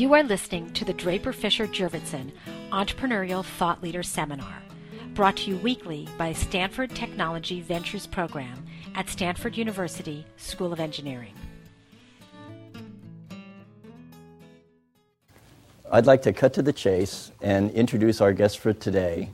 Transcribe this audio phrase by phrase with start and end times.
[0.00, 2.32] You are listening to the Draper Fisher Jurvetson
[2.72, 4.62] Entrepreneurial Thought Leader Seminar,
[5.12, 11.34] brought to you weekly by Stanford Technology Ventures Program at Stanford University School of Engineering.
[15.92, 19.28] I'd like to cut to the chase and introduce our guest for today,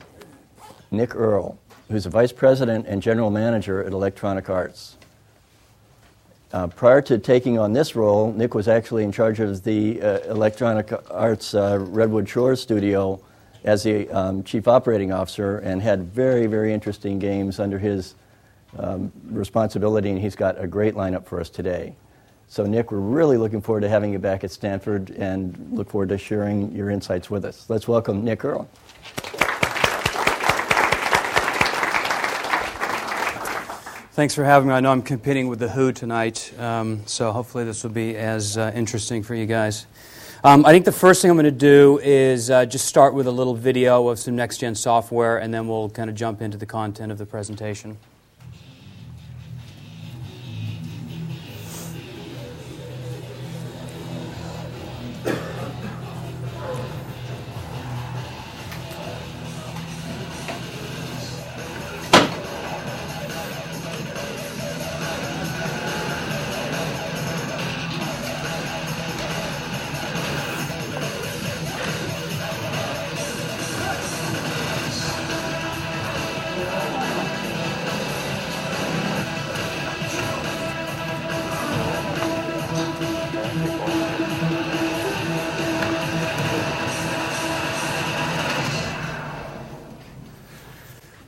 [0.91, 1.57] Nick Earl,
[1.89, 4.96] who's a vice president and general manager at Electronic Arts.
[6.53, 10.19] Uh, prior to taking on this role, Nick was actually in charge of the uh,
[10.29, 13.21] Electronic Arts uh, Redwood Shores studio
[13.65, 18.15] as the um, chief operating officer and had very, very interesting games under his
[18.77, 21.95] um, responsibility, and he's got a great lineup for us today.
[22.47, 26.09] So, Nick, we're really looking forward to having you back at Stanford and look forward
[26.09, 27.69] to sharing your insights with us.
[27.69, 28.69] Let's welcome Nick Earl.
[34.17, 34.73] Thanks for having me.
[34.73, 38.57] I know I'm competing with The Who tonight, um, so hopefully this will be as
[38.57, 39.85] uh, interesting for you guys.
[40.43, 43.27] Um, I think the first thing I'm going to do is uh, just start with
[43.27, 46.57] a little video of some next gen software, and then we'll kind of jump into
[46.57, 47.95] the content of the presentation.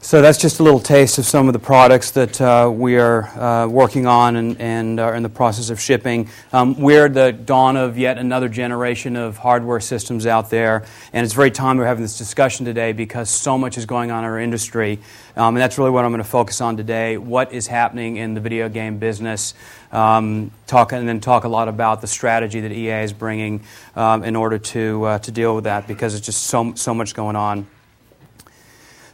[0.09, 3.25] So that's just a little taste of some of the products that uh, we are
[3.39, 6.29] uh, working on and, and, are in the process of shipping.
[6.51, 11.35] Um, we're the dawn of yet another generation of hardware systems out there, and it's
[11.35, 14.39] very time we're having this discussion today because so much is going on in our
[14.39, 14.97] industry,
[15.35, 17.17] um, and that's really what I'm going to focus on today.
[17.19, 19.53] What is happening in the video game business?
[19.91, 23.61] Um, talk and then talk a lot about the strategy that EA is bringing
[23.95, 27.13] um, in order to uh, to deal with that because it's just so so much
[27.13, 27.67] going on.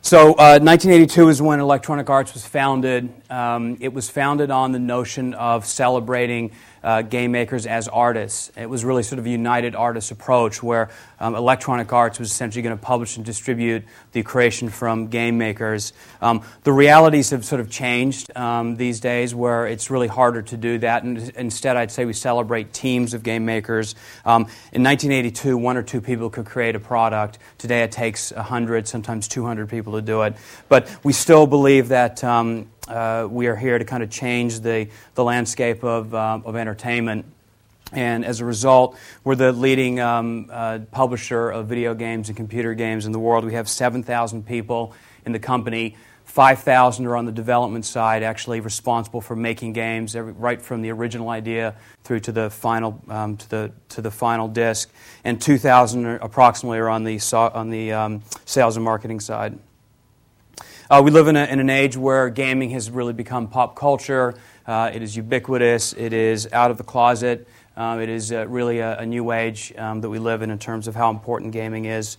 [0.06, 3.12] So, uh, 1982 is when Electronic Arts was founded.
[3.28, 6.52] Um, it was founded on the notion of celebrating
[6.86, 8.52] uh, game makers as artists.
[8.56, 12.62] It was really sort of a united artist approach where um, Electronic Arts was essentially
[12.62, 15.94] going to publish and distribute the creation from game makers.
[16.22, 20.58] Um, the realities have sort of changed um, these days where it's really harder to
[20.58, 21.04] do that.
[21.04, 23.96] And instead, I'd say we celebrate teams of game makers.
[24.24, 27.40] Um, in 1982, one or two people could create a product.
[27.58, 30.36] Today, it takes 100, sometimes 200 people to do it.
[30.70, 34.88] But we still believe that um, uh, we are here to kind of change the,
[35.16, 37.26] the landscape of, um, of entertainment.
[37.92, 42.74] And as a result, we're the leading um, uh, publisher of video games and computer
[42.74, 43.46] games in the world.
[43.46, 44.94] We have 7,000 people
[45.26, 45.96] in the company.
[46.26, 50.92] 5,000 are on the development side, actually responsible for making games, every, right from the
[50.92, 54.92] original idea through to the final um, to the to the final disc,
[55.24, 59.58] and 2,000 approximately are on the on the um, sales and marketing side.
[60.88, 64.36] Uh, we live in, a, in, an age where gaming has really become pop culture.
[64.68, 65.94] Uh, it is ubiquitous.
[65.94, 67.48] It is out of the closet.
[67.76, 70.60] Um, it is uh, really a, a, new age um, that we live in in
[70.60, 72.18] terms of how important gaming is,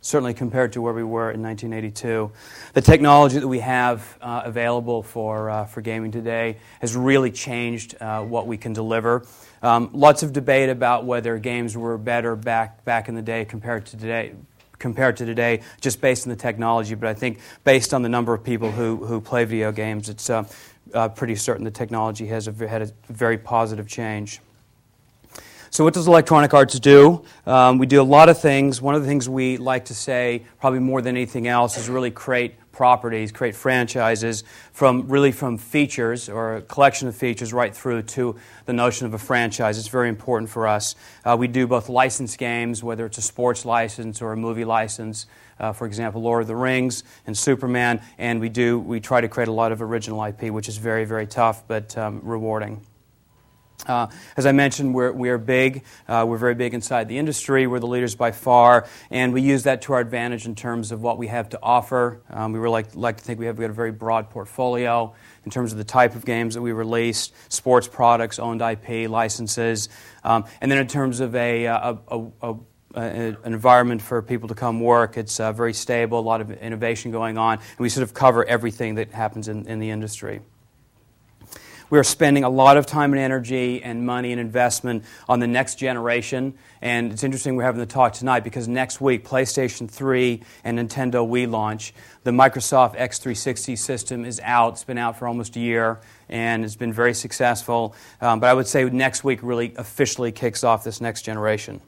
[0.00, 2.32] certainly compared to where we were in 1982.
[2.72, 7.94] The technology that we have uh, available for, uh, for gaming today has really changed
[8.00, 9.26] uh, what we can deliver.
[9.62, 13.84] Um, lots of debate about whether games were better back, back in the day compared
[13.86, 14.32] to today
[14.82, 16.94] compared to today, just based on the technology.
[16.94, 20.28] But I think based on the number of people who, who play video games, it's
[20.28, 20.44] uh,
[20.92, 24.40] uh, pretty certain the technology has a, had a very positive change.
[25.70, 27.24] So, what does Electronic Arts do?
[27.46, 28.82] Um, we do a lot of things.
[28.82, 32.10] One of the things we like to say, probably more than anything else, is really
[32.10, 38.02] create properties, create franchises from really from features or a collection of features right through
[38.02, 39.78] to the notion of a franchise.
[39.78, 40.94] It's very important for us.
[41.24, 45.26] Uh, we do both licensed games, whether it's a sports license or a movie license.
[45.60, 49.28] Uh, for example, Lord of the Rings and Superman, and we do we try to
[49.28, 52.84] create a lot of original IP, which is very very tough but um, rewarding.
[53.86, 54.06] Uh,
[54.36, 55.84] as I mentioned, we're, we're big.
[56.06, 57.66] Uh, we're very big inside the industry.
[57.66, 61.02] We're the leaders by far, and we use that to our advantage in terms of
[61.02, 62.20] what we have to offer.
[62.30, 65.14] Um, we really like, like to think we have got a very broad portfolio
[65.44, 69.88] in terms of the type of games that we release, sports products, owned IP, licenses,
[70.22, 72.54] um, and then in terms of a, a, a, a
[72.94, 75.16] an environment for people to come work.
[75.16, 78.44] It's uh, very stable, a lot of innovation going on, and we sort of cover
[78.44, 80.42] everything that happens in, in the industry.
[81.92, 85.46] We are spending a lot of time and energy and money and investment on the
[85.46, 86.54] next generation.
[86.80, 91.28] And it's interesting we're having the talk tonight because next week, PlayStation 3 and Nintendo
[91.28, 91.92] Wii launch.
[92.24, 94.72] The Microsoft X360 system is out.
[94.72, 96.00] It's been out for almost a year
[96.30, 97.94] and it's been very successful.
[98.22, 101.82] Um, but I would say next week really officially kicks off this next generation.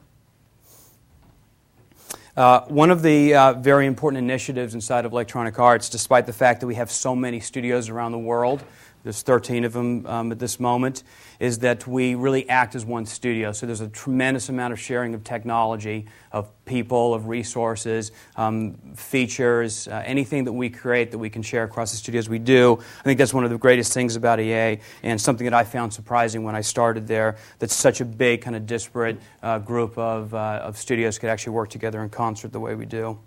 [2.37, 6.59] Uh, one of the uh, very important initiatives inside of Electronic Arts, despite the fact
[6.59, 8.61] that we have so many studios around the world,
[9.05, 11.03] there's 13 of them um, at this moment,
[11.39, 13.51] is that we really act as one studio.
[13.51, 19.87] So there's a tremendous amount of sharing of technology, of people, of resources, um, features,
[19.87, 22.79] uh, anything that we create that we can share across the studios, we do.
[22.99, 25.93] I think that's one of the greatest things about EA and something that I found
[25.93, 30.33] surprising when I started there that such a big, kind of disparate uh, group of,
[30.33, 33.19] uh, of studios could actually work together in concert the way we do.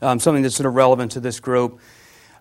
[0.00, 1.78] Um, something that's sort of relevant to this group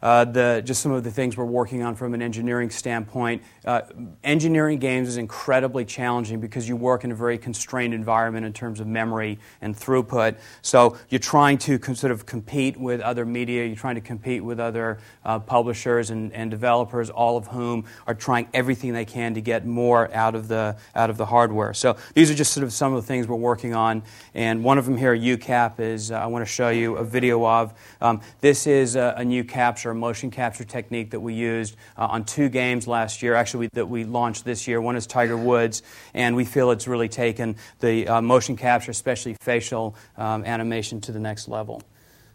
[0.02, 3.42] uh, the, just some of the things we're working on from an engineering standpoint.
[3.64, 3.82] Uh,
[4.24, 8.80] engineering games is incredibly challenging because you work in a very constrained environment in terms
[8.80, 10.38] of memory and throughput.
[10.62, 14.60] So you're trying to sort of compete with other media, you're trying to compete with
[14.60, 19.42] other uh, publishers and, and developers, all of whom are trying everything they can to
[19.42, 21.74] get more out of the, out of the hardware.
[21.74, 24.04] So these are just sort of some of the things we're working on.
[24.34, 27.46] And one of them here, UCAP, is uh, I want to show you a video
[27.46, 27.74] of.
[28.02, 32.26] Um, this is a, a new capture motion capture technique that we used uh, on
[32.26, 34.80] two games last year, actually, that we launched this year.
[34.82, 35.82] One is Tiger Woods,
[36.14, 41.12] and we feel it's really taken the uh, motion capture, especially facial um, animation, to
[41.12, 41.82] the next level.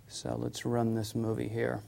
[0.09, 1.83] So let's run this movie here.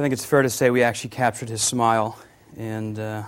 [0.00, 2.18] I think it's fair to say we actually captured his smile,
[2.56, 3.24] and uh,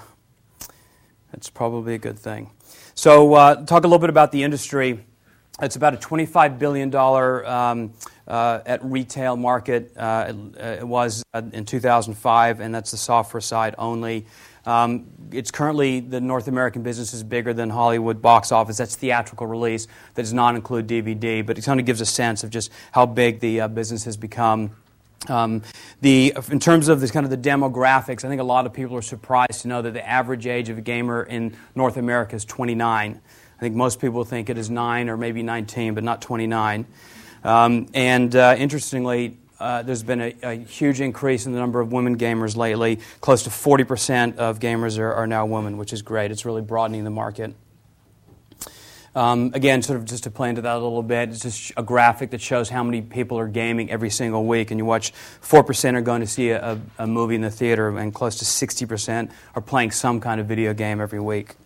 [1.31, 2.51] that's probably a good thing.
[2.95, 5.05] So, uh, talk a little bit about the industry.
[5.61, 7.93] It's about a $25 billion um,
[8.27, 9.95] uh, at retail market.
[9.95, 14.25] Uh, it, it, was uh, in 2005, and that's the software side only.
[14.65, 18.79] Um, it's currently the North American business is bigger than Hollywood box office.
[18.79, 19.89] That's theatrical release.
[20.15, 23.05] That does not include DVD, but it kind of gives a sense of just how
[23.05, 24.71] big the uh, business has become.
[25.29, 25.63] Um,
[26.01, 28.97] the, in terms of this kind of the demographics, I think a lot of people
[28.97, 32.45] are surprised to know that the average age of a gamer in North America is
[32.45, 33.21] 29.
[33.21, 36.87] I think most people think it is 9 or maybe 19, but not 29.
[37.45, 41.93] Um, and uh, interestingly, uh, there's been a, a, huge increase in the number of
[41.93, 42.99] women gamers lately.
[43.21, 46.33] Close to 40% of gamers are, are now women, which is great.
[46.33, 47.55] It's really broadening the market.
[49.15, 51.83] Um, again, sort of just to play into that a little bit, it's just a
[51.83, 54.71] graphic that shows how many people are gaming every single week.
[54.71, 58.15] And you watch 4% are going to see a, a movie in the theater, and
[58.15, 61.57] close to 60% are playing some kind of video game every week.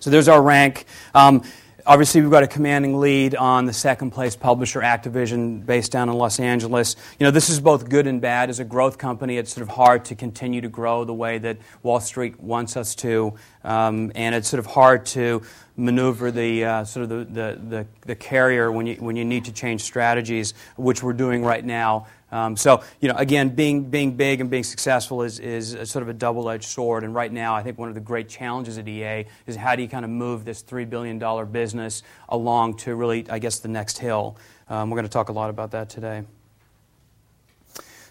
[0.00, 0.86] So there's our rank.
[1.14, 1.42] Um,
[1.86, 6.14] Obviously, we've got a commanding lead on the second place publisher, Activision, based down in
[6.14, 6.96] Los Angeles.
[7.18, 8.48] You know, this is both good and bad.
[8.48, 11.58] As a growth company, it's sort of hard to continue to grow the way that
[11.82, 15.42] Wall Street wants us to, um, and it's sort of hard to
[15.76, 19.44] maneuver the uh, sort of the, the, the, the, carrier when you, when you need
[19.44, 22.06] to change strategies, which we're doing right now.
[22.34, 26.08] Um, so, you know, again, being, being big and being successful is, is sort of
[26.08, 27.04] a double edged sword.
[27.04, 29.82] And right now, I think one of the great challenges at EA is how do
[29.82, 31.20] you kind of move this $3 billion
[31.52, 34.36] business along to really, I guess, the next hill.
[34.68, 36.24] Um, we're going to talk a lot about that today.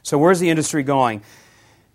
[0.04, 1.22] So, where's the industry going?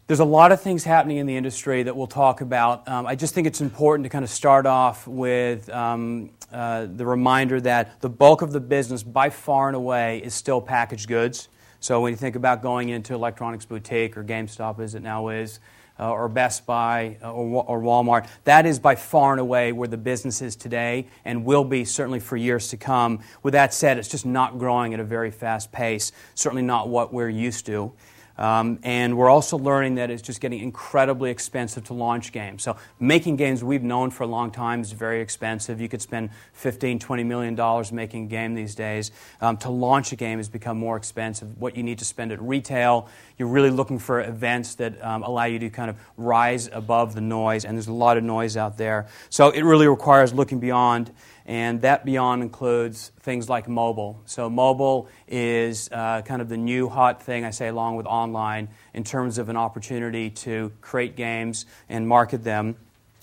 [0.06, 2.86] There's a lot of things happening in the industry that we'll talk about.
[2.88, 7.06] Um, I just think it's important to kind of start off with um, uh, the
[7.06, 11.48] reminder that the bulk of the business, by far and away, is still packaged goods.
[11.80, 15.60] So when you think about going into electronics boutique or GameStop as it now is,
[16.00, 18.28] uh, or Best Buy uh, or, or, Walmart.
[18.44, 22.20] That is by far and away where the business is today and will be certainly
[22.20, 23.20] for years to come.
[23.42, 27.12] With that said, it's just not growing at a very fast pace, certainly not what
[27.12, 27.92] we're used to.
[28.38, 32.62] Um, and we're also learning that it's just getting incredibly expensive to launch games.
[32.62, 35.80] So making games we've known for a long time is very expensive.
[35.80, 39.10] You could spend 15, 20 million dollars making a game these days.
[39.40, 41.60] Um, to launch a game has become more expensive.
[41.60, 45.44] What you need to spend at retail, you're really looking for events that um, allow
[45.44, 48.78] you to kind of rise above the noise, and there's a lot of noise out
[48.78, 49.08] there.
[49.30, 51.10] So it really requires looking beyond
[51.48, 54.20] and that beyond includes things like mobile.
[54.26, 58.68] So, mobile is uh, kind of the new hot thing, I say, along with online,
[58.92, 62.76] in terms of an opportunity to create games and market them,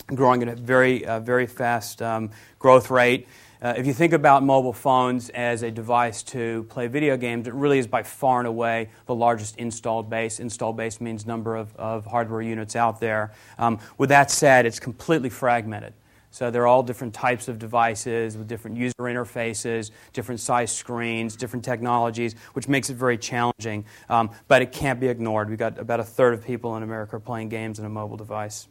[0.08, 3.28] growing at a very, uh, very fast um, growth rate.
[3.62, 7.54] Uh, if you think about mobile phones as a device to play video games, it
[7.54, 10.40] really is by far and away the largest installed base.
[10.40, 13.32] Installed base means number of, of hardware units out there.
[13.56, 15.94] Um, with that said, it's completely fragmented.
[16.36, 21.64] So they're all different types of devices with different user interfaces, different size screens, different
[21.64, 23.86] technologies, which makes it very challenging.
[24.10, 25.48] Um, but it can't be ignored.
[25.48, 28.68] We've got about a third of people in America playing games on a mobile device.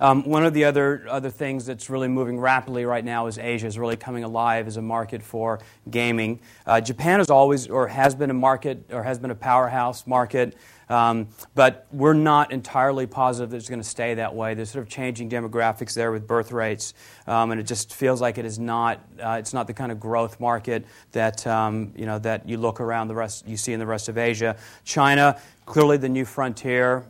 [0.00, 3.66] Um, one of the other, other things that's really moving rapidly right now is Asia
[3.66, 6.40] is really coming alive as a market for gaming.
[6.66, 10.56] Uh, Japan is always, or has been a market, or has been a powerhouse market.
[10.88, 14.54] Um, but we're not entirely positive that it's going to stay that way.
[14.54, 16.94] There's sort of changing demographics there with birth rates,
[17.26, 19.00] um, and it just feels like it is not.
[19.20, 22.80] Uh, it's not the kind of growth market that um, you know that you look
[22.80, 24.56] around the rest you see in the rest of Asia.
[24.84, 27.04] China, clearly the new frontier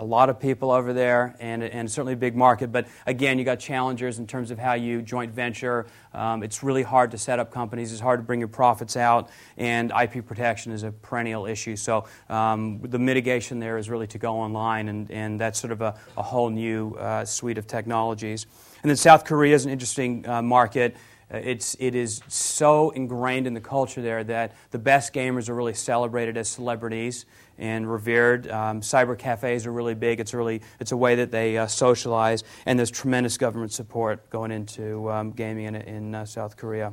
[0.00, 2.72] a lot of people over there and, and certainly a big market.
[2.72, 5.86] But again, you got challengers in terms of how you joint venture.
[6.14, 7.92] Um, it's really hard to set up companies.
[7.92, 9.28] It's hard to bring your profits out,
[9.58, 11.76] and IP protection is a perennial issue.
[11.76, 15.82] So um, the mitigation there is really to go online, and, and that's sort of
[15.82, 18.46] a, a whole new uh, suite of technologies.
[18.82, 20.96] And then South Korea is an interesting uh, market.
[21.32, 25.54] Uh, it's, it is so ingrained in the culture there that the best gamers are
[25.54, 27.24] really celebrated as celebrities
[27.58, 28.50] and revered.
[28.50, 30.18] Um, cyber cafes are really big.
[30.18, 34.50] It's really it's a way that they uh, socialize, and there's tremendous government support going
[34.50, 36.92] into um, gaming in, in uh, South Korea.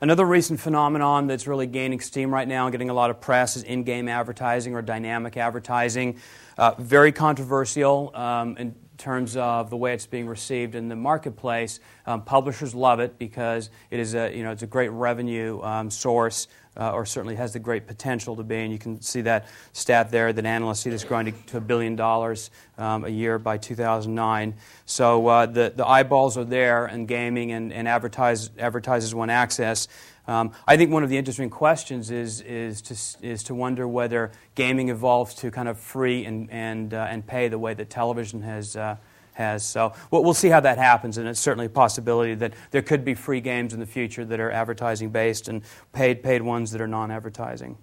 [0.00, 3.56] Another recent phenomenon that's really gaining steam right now and getting a lot of press
[3.56, 6.18] is in game advertising or dynamic advertising.
[6.56, 11.80] Uh, very controversial um, in terms of the way it's being received in the marketplace.
[12.04, 15.90] Um, publishers love it because it is a, you know, it's a great revenue um,
[15.90, 18.56] source uh, or certainly has the great potential to be.
[18.56, 21.96] And you can see that stat there that analysts see this growing to, a billion
[21.96, 24.54] dollars um, a year by 2009.
[24.86, 29.88] So uh, the, the eyeballs are there, and gaming and, and advertise, advertisers want access.
[30.28, 34.30] Um, I think one of the interesting questions is, is, to, is to wonder whether
[34.54, 38.42] gaming evolves to kind of free and, and, uh, and pay the way that television
[38.42, 38.96] has, uh,
[39.32, 39.64] has.
[39.64, 43.06] So we'll, we'll see how that happens, and it's certainly a possibility that there could
[43.06, 45.62] be free games in the future that are advertising based and
[45.94, 47.78] paid, paid ones that are non advertising.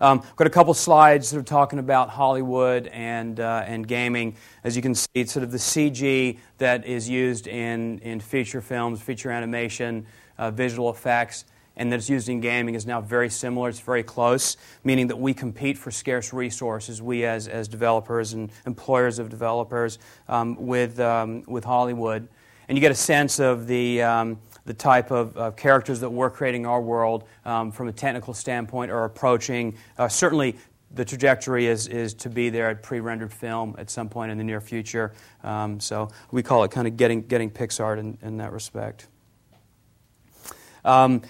[0.00, 4.36] Um, got a couple slides sort of talking about Hollywood and, uh, and gaming.
[4.62, 8.60] As you can see, it's sort of the CG that is used in, in feature
[8.60, 10.06] films, feature animation,
[10.38, 11.44] uh, visual effects
[11.78, 13.68] and that's used in gaming is now very similar.
[13.68, 18.50] It's very close, meaning that we compete for scarce resources, we as, as developers and
[18.66, 22.28] employers of developers, um, with, um, with Hollywood.
[22.68, 26.28] And you get a sense of the, um, the type of, of, characters that we're
[26.28, 29.74] creating our world um, from a technical standpoint are approaching.
[29.96, 30.56] Uh, certainly,
[30.94, 34.36] the trajectory is, is to be there at pre rendered film at some point in
[34.36, 35.12] the near future.
[35.44, 39.06] Um, so we call it kind of getting, getting Pixar in, in that respect.
[40.84, 41.22] Um,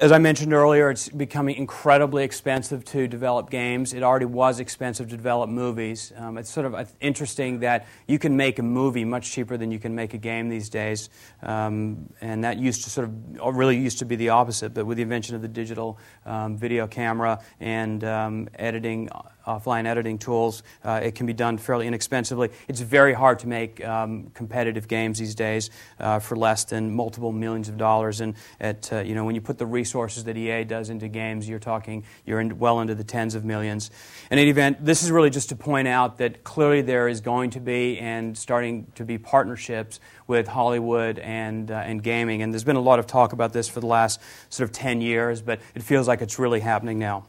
[0.00, 3.92] as I mentioned earlier, it's becoming incredibly expensive to develop games.
[3.92, 6.12] It already was expensive to develop movies.
[6.16, 9.72] Um, it's sort of uh, interesting that you can make a movie much cheaper than
[9.72, 11.10] you can make a game these days.
[11.42, 13.08] Um, and that used to sort
[13.40, 14.72] of really used to be the opposite.
[14.72, 19.08] But with the invention of the digital um, video camera and um, editing
[19.48, 20.62] offline editing tools.
[20.84, 22.50] Uh, it can be done fairly inexpensively.
[22.68, 27.32] It's very hard to make um, competitive games these days uh, for less than multiple
[27.32, 28.20] millions of dollars.
[28.20, 31.48] And at uh, you know when you put the resources that EA does into games,
[31.48, 33.90] you're talking you're in, well into the tens of millions.
[34.30, 37.50] In any event, this is really just to point out that clearly there is going
[37.50, 42.42] to be and starting to be partnerships with Hollywood and, uh, and gaming.
[42.42, 45.00] And there's been a lot of talk about this for the last sort of 10
[45.00, 47.26] years, but it feels like it's really happening now.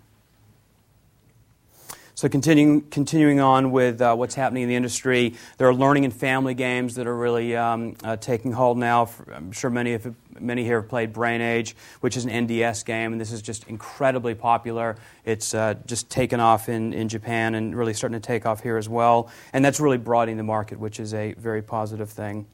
[2.19, 6.13] So, continuing, continuing on with uh, what's happening in the industry, there are learning and
[6.13, 9.09] family games that are really um, uh, taking hold now.
[9.33, 13.13] I'm sure many of many here have played Brain Age, which is an NDS game,
[13.13, 14.97] and this is just incredibly popular.
[15.23, 18.75] It's uh, just taken off in, in Japan and really starting to take off here
[18.75, 19.31] as well.
[19.53, 22.47] And that's really broadening the market, which is a very positive thing.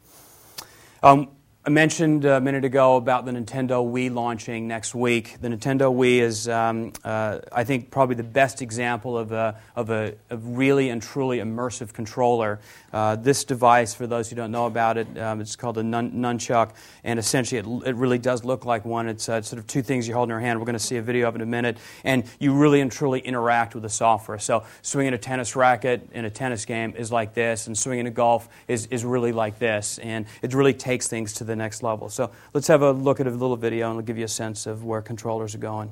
[1.01, 1.29] Um,
[1.67, 5.37] I mentioned a minute ago about the Nintendo Wii launching next week.
[5.41, 9.89] The Nintendo Wii is, um, uh, I think, probably the best example of a, of
[9.89, 12.59] a, a really and truly immersive controller.
[12.93, 16.11] Uh, this device, for those who don't know about it, um, it's called a nun-
[16.11, 16.69] nunchuck,
[17.03, 19.09] and essentially it, it, really does look like one.
[19.09, 20.59] It's uh, sort of two things you hold in your hand.
[20.59, 22.91] We're going to see a video of it in a minute, and you really and
[22.91, 24.37] truly interact with the software.
[24.37, 28.11] So, swinging a tennis racket in a tennis game is like this, and swinging a
[28.11, 31.83] golf is, is really like this, and it really takes things to the the next
[31.83, 32.09] level.
[32.09, 34.65] So let's have a look at a little video and it'll give you a sense
[34.65, 35.91] of where controllers are going.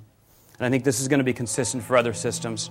[0.60, 2.70] And I think this is going to be consistent for other systems.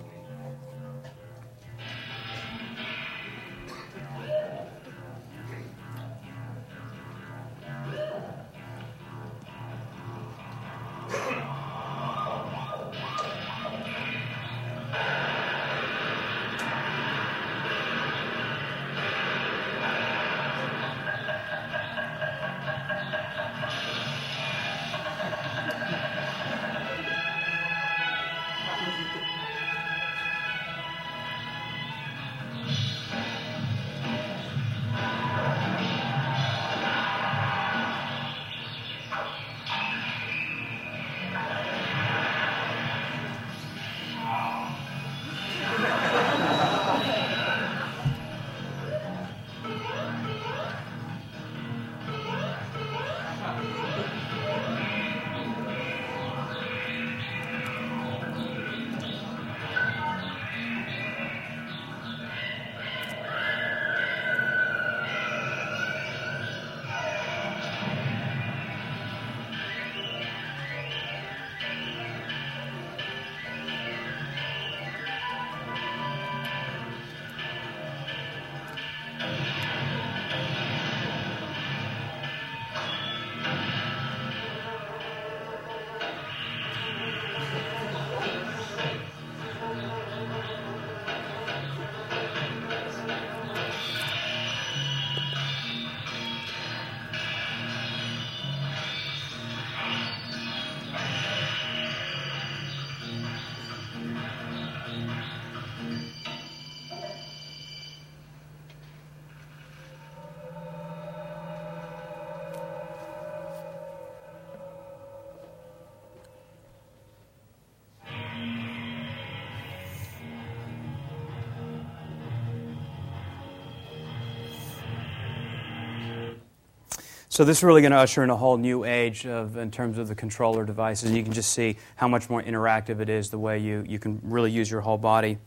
[127.32, 129.96] So this is really going to usher in a whole new age of, in terms
[129.96, 131.08] of the controller devices.
[131.08, 133.98] And you can just see how much more interactive it is, the way you, you
[133.98, 135.38] can really use your whole body.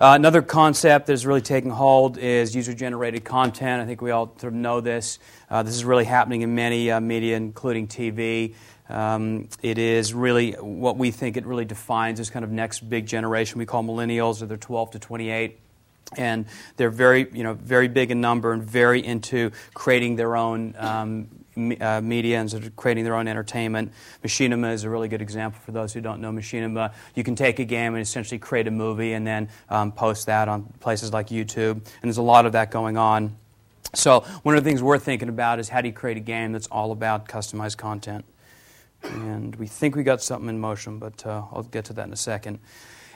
[0.00, 3.82] Uh, another concept that is really taking hold is user-generated content.
[3.82, 5.18] I think we all sort of know this.
[5.50, 8.54] Uh, this is really happening in many uh, media, including TV.
[8.88, 13.04] Um, it is really what we think it really defines as kind of next big
[13.04, 15.58] generation we call millennials, or they're 12 to 28
[16.16, 20.74] and they're very, you know, very big in number and very into creating their own
[20.78, 21.28] um,
[21.80, 23.92] uh, media and sort of creating their own entertainment.
[24.22, 26.92] Machinima is a really good example for those who don't know Machinima.
[27.14, 30.48] You can take a game and essentially create a movie and then um, post that
[30.48, 33.36] on places like YouTube, and there's a lot of that going on.
[33.94, 36.52] So one of the things we're thinking about is how do you create a game
[36.52, 38.24] that's all about customized content?
[39.02, 42.12] And we think we got something in motion, but uh, I'll get to that in
[42.12, 42.58] a second.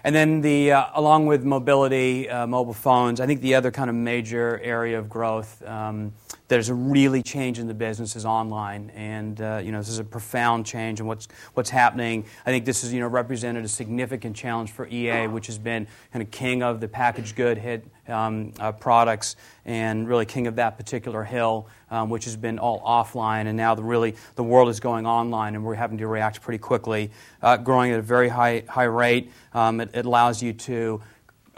[0.03, 3.91] And then, the, uh, along with mobility, uh, mobile phones, I think the other kind
[3.91, 6.13] of major area of growth um,
[6.51, 10.01] there's a really change in the business is online, and uh, you know this is
[10.01, 12.25] a profound change in what's what's happening.
[12.45, 15.87] I think this has you know represented a significant challenge for EA, which has been
[16.13, 20.57] kind of king of the packaged good hit um, uh, products, and really king of
[20.57, 24.69] that particular hill, um, which has been all offline, and now the really the world
[24.69, 28.29] is going online, and we're having to react pretty quickly, uh, growing at a very
[28.29, 29.31] high high rate.
[29.55, 31.01] Um, it, it allows you to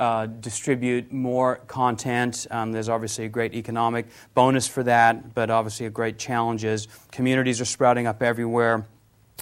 [0.03, 2.49] uh, distribute more content.
[2.51, 6.89] Um, there's obviously a great economic bonus for that, but obviously a great challenge is
[7.13, 8.85] communities are sprouting up everywhere.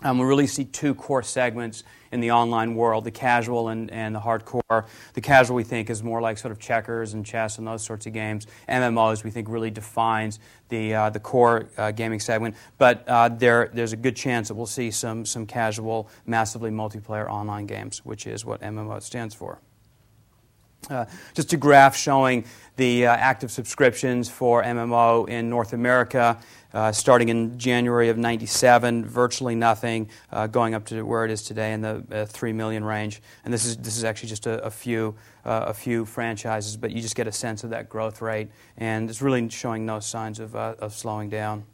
[0.03, 4.15] Um, we really see two core segments in the online world the casual and, and
[4.15, 4.85] the hardcore.
[5.15, 8.05] The casual, we think, is more like sort of checkers and chess and those sorts
[8.05, 8.47] of games.
[8.69, 12.55] MMOs, we think, really defines the, uh, the core uh, gaming segment.
[12.77, 17.31] But uh, there, there's a good chance that we'll see some, some casual, massively multiplayer
[17.31, 19.59] online games, which is what MMO stands for.
[20.89, 22.45] Uh, just a graph showing
[22.77, 26.39] the uh, active subscriptions for MMO in North America.
[26.73, 31.43] Uh, starting in January of 97, virtually nothing, uh, going up to where it is
[31.43, 33.21] today in the uh, 3 million range.
[33.45, 36.93] And this is, this is actually just a, a few, uh, a few franchises, but
[36.93, 38.51] you just get a sense of that growth rate.
[38.77, 41.65] And it's really showing no signs of, of slowing down.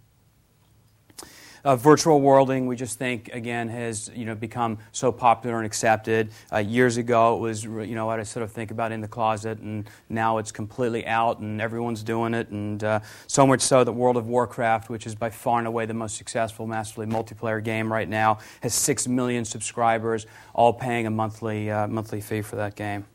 [1.66, 6.30] Uh, virtual worlding, we just think again has you know become so popular and accepted.
[6.52, 9.08] Uh, years ago, it was you know what I sort of think about in the
[9.08, 13.82] closet, and now it's completely out, and everyone's doing it, and uh, so much so
[13.82, 17.60] that World of Warcraft, which is by far and away the most successful massively multiplayer
[17.60, 20.24] game right now, has six million subscribers,
[20.54, 23.06] all paying a monthly uh, monthly fee for that game.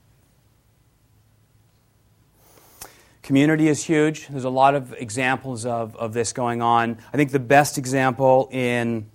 [3.32, 4.28] Community is huge.
[4.28, 6.98] There's a lot of examples of, of this going on.
[7.14, 9.10] I think the best example in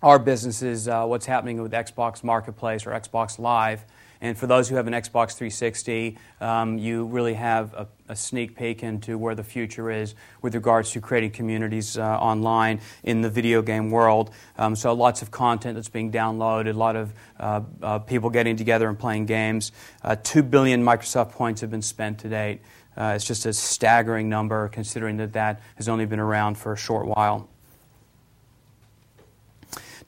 [0.00, 3.84] our business is uh, what's happening with Xbox Marketplace or Xbox Live.
[4.20, 8.56] And for those who have an Xbox 360, um, you really have a, a, sneak
[8.56, 13.30] peek into where the future is with regards to creating communities uh, online in the
[13.30, 14.30] video game world.
[14.56, 18.56] Um, so, lots of content that's being downloaded, a lot of uh, uh, people getting
[18.56, 19.70] together and playing games.
[20.02, 22.60] Uh, Two billion Microsoft points have been spent to date.
[22.98, 26.76] Uh, it's just a staggering number considering that that has only been around for a
[26.76, 27.48] short while.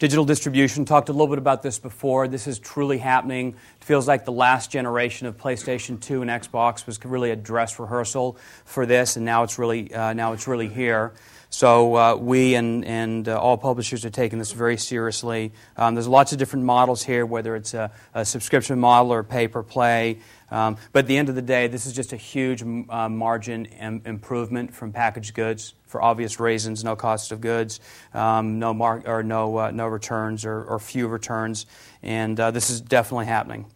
[0.00, 2.26] Digital distribution, talked a little bit about this before.
[2.26, 3.48] This is truly happening.
[3.48, 7.78] It feels like the last generation of PlayStation 2 and Xbox was really a dress
[7.78, 11.12] rehearsal for this, and now it's really, uh, now it's really here.
[11.50, 15.52] So uh, we and, and uh, all publishers are taking this very seriously.
[15.76, 19.48] Um, there's lots of different models here, whether it's a, a subscription model or pay
[19.48, 20.20] per play.
[20.50, 23.66] Um, but at the end of the day, this is just a huge uh, margin
[23.66, 26.82] Im- improvement from packaged goods for obvious reasons.
[26.84, 27.80] No cost of goods,
[28.14, 28.72] um, no
[29.06, 31.66] or no uh, no returns or, or, few returns,
[32.02, 33.66] and uh, this is definitely happening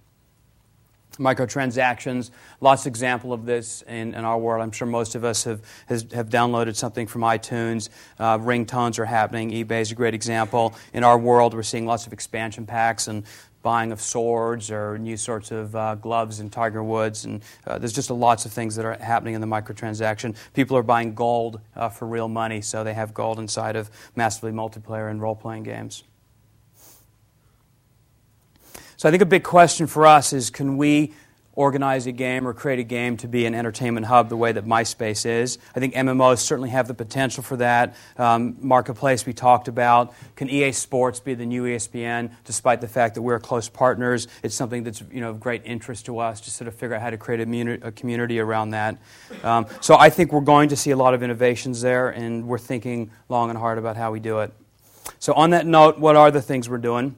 [1.18, 2.30] microtransactions.
[2.60, 4.62] Lots of example of this in, in, our world.
[4.62, 7.88] I'm sure most of us have, has, have downloaded something from iTunes.
[8.18, 9.50] Uh, ringtones are happening.
[9.50, 10.74] eBay is a great example.
[10.92, 13.24] In our world, we're seeing lots of expansion packs and
[13.64, 17.24] buying of swords or new sorts of uh, gloves in Tiger Woods.
[17.24, 20.36] And uh, there's just lots of things that are happening in the microtransaction.
[20.52, 24.52] People are buying gold uh, for real money, so they have gold inside of massively
[24.52, 26.04] multiplayer and role playing games.
[28.96, 31.14] So I think a big question for us is can we
[31.56, 34.66] organize a game or create a game to be an entertainment hub the way that
[34.66, 35.58] MySpace is.
[35.74, 37.94] I think MMOs certainly have the potential for that.
[38.16, 40.14] Um, marketplace we talked about.
[40.36, 42.30] Can EA Sports be the new ESPN?
[42.44, 46.06] Despite the fact that we're close partners, it's something that's you know of great interest
[46.06, 48.98] to us to sort of figure out how to create a, a community around that.
[49.42, 52.58] Um, so I think we're going to see a lot of innovations there, and we're
[52.58, 54.52] thinking long and hard about how we do it.
[55.18, 57.16] So on that note, what are the things we're doing?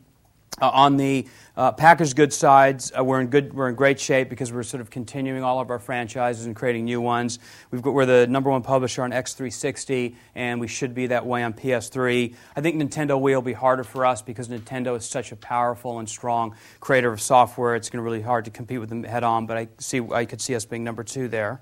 [0.59, 1.27] Uh, on the
[1.59, 4.81] uh, packaged goods sides, uh, we're in good, we're in great shape because we're sort
[4.81, 7.39] of continuing all of our franchises and creating new ones.
[7.71, 11.43] We've got, we're the number one publisher on X360, and we should be that way
[11.43, 12.35] on PS3.
[12.57, 15.99] I think Nintendo Wii will be harder for us because Nintendo is such a powerful
[15.99, 17.75] and strong creator of software.
[17.75, 20.01] It's going to be really hard to compete with them head on, but I see
[20.11, 21.61] I could see us being number two there.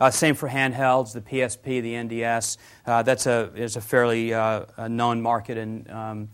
[0.00, 2.56] Uh, same for handhelds, the PSP, the NDS.
[2.84, 6.28] Uh, that's a is a fairly uh, a known market and um,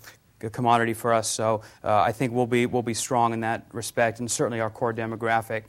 [0.48, 1.28] commodity for us.
[1.28, 4.70] So uh, I think we'll be, we'll be strong in that respect, and certainly our
[4.70, 5.64] core demographic.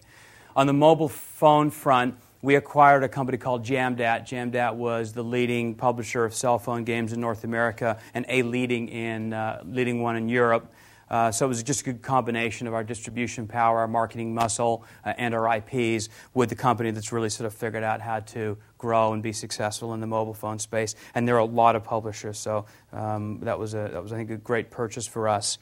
[0.55, 4.27] On the mobile phone front, we acquired a company called Jamdat.
[4.27, 8.87] Jamdat was the leading publisher of cell phone games in North America and a leading,
[8.89, 10.71] in, uh, leading one in Europe.
[11.11, 14.85] Uh, so it was just a good combination of our distribution power, our marketing muscle,
[15.05, 18.57] uh, and our IPs with the company that's really sort of figured out how to
[18.77, 20.95] grow and be successful in the mobile phone space.
[21.13, 24.15] And there are a lot of publishers, so um, that was a, that was I
[24.15, 25.57] think a great purchase for us.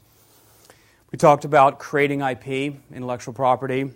[1.11, 3.91] We talked about creating IP, intellectual property.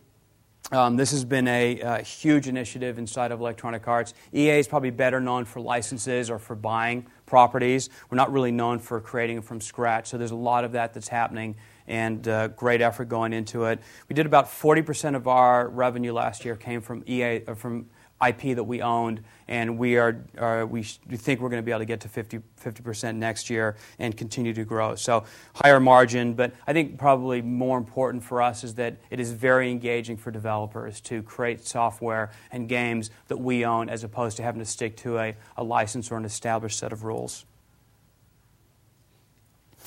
[0.71, 4.15] Um, this has been a, a, huge initiative inside of Electronic Arts.
[4.33, 7.89] EA is probably better known for licenses or for buying properties.
[8.11, 11.07] We're not really known for creating from scratch, so there's a lot of that that's
[11.07, 11.55] happening
[11.87, 13.79] and uh, great effort going into it.
[14.07, 17.87] We did about 40% of our revenue last year came from EA uh, from
[18.23, 21.71] IP that we owned, and we are, are we, we, think we're going to be
[21.71, 22.39] able to get to 50
[22.83, 24.95] percent next year and continue to grow.
[24.95, 25.23] So
[25.55, 29.71] higher margin, but I think probably more important for us is that it is very
[29.71, 34.59] engaging for developers to create software and games that we own, as opposed to having
[34.59, 37.45] to stick to a, a license or an established set of rules.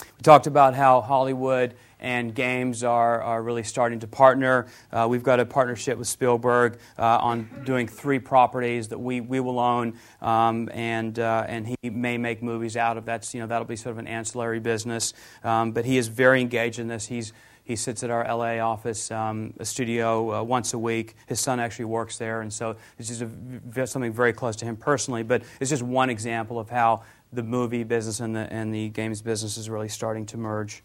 [0.00, 4.66] We talked about how Hollywood and games are, are really starting to partner.
[4.92, 9.40] Uh, we've got a partnership with Spielberg uh, on doing three properties that we, we
[9.40, 13.32] will own, um, and, uh, and he may make movies out of that.
[13.32, 15.14] You know, that'll be sort of an ancillary business.
[15.42, 17.06] Um, but he is very engaged in this.
[17.06, 17.32] He's
[17.64, 21.16] He sits at our LA office, um, studio, uh, once a week.
[21.26, 25.24] His son actually works there, and so it's just something very close to him personally.
[25.24, 27.02] But it's just one example of how
[27.36, 30.82] the movie business and the, and the games business is really starting to merge.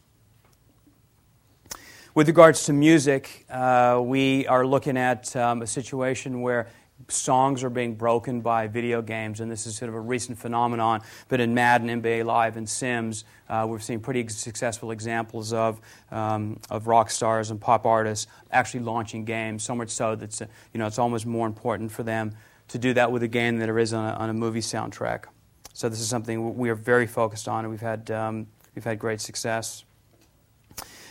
[2.14, 6.68] With regards to music, uh, we are looking at um, a situation where
[7.08, 11.02] songs are being broken by video games, and this is sort of a recent phenomenon.
[11.30, 15.80] But in Madden, NBA Live, and Sims, uh, we've seen pretty successful examples of,
[16.12, 20.38] um, of rock stars and pop artists actually launching games, so much so that
[20.74, 22.36] you know, it's almost more important for them
[22.68, 25.26] to do that with a game than it is on a, on a movie soundtrack.
[25.74, 29.00] So this is something we are very focused on, and we've had, um, we've had
[29.00, 29.84] great success.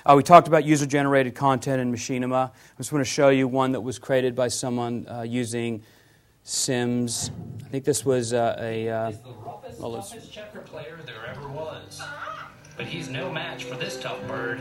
[0.04, 2.50] Uh, we talked about user generated content in Machinima.
[2.50, 5.82] I just want to show you one that was created by someone uh, using
[6.42, 7.30] Sims.
[7.64, 8.88] I think this was uh, a.
[8.88, 12.02] Uh, he's the roughest, well, toughest checker player there ever was.
[12.76, 14.60] But he's no match for this tough bird.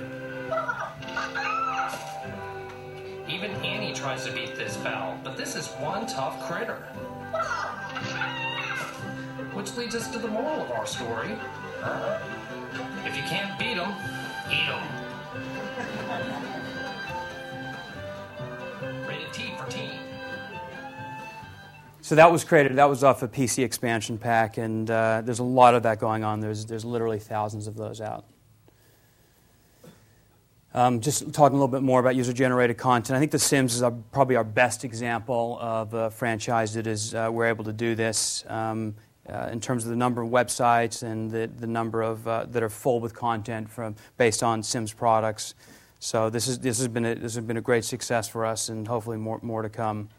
[3.30, 6.84] Even Annie tries to beat this fowl, but this is one tough critter.
[9.60, 11.38] Which leads us to the moral of our story.
[13.04, 13.94] If you can't beat them,
[14.50, 14.82] eat them.
[19.06, 20.00] Rated T for teen.
[22.00, 22.78] So that was created.
[22.78, 26.24] That was off a PC expansion pack, and uh, there's a lot of that going
[26.24, 26.40] on.
[26.40, 28.24] There's there's literally thousands of those out.
[30.74, 33.18] Um, just talking a little bit more about user-generated content.
[33.18, 37.14] I think The Sims is our, probably our best example of a franchise that is
[37.14, 38.46] uh, we're able to do this.
[38.48, 38.96] Um,
[39.30, 42.64] uh, in terms of the number of websites and the, the number of uh, that
[42.64, 45.54] are full with content from based on Sims products.
[46.00, 48.70] So this is this has been a, this has been a great success for us,
[48.70, 50.10] and hopefully more more to come.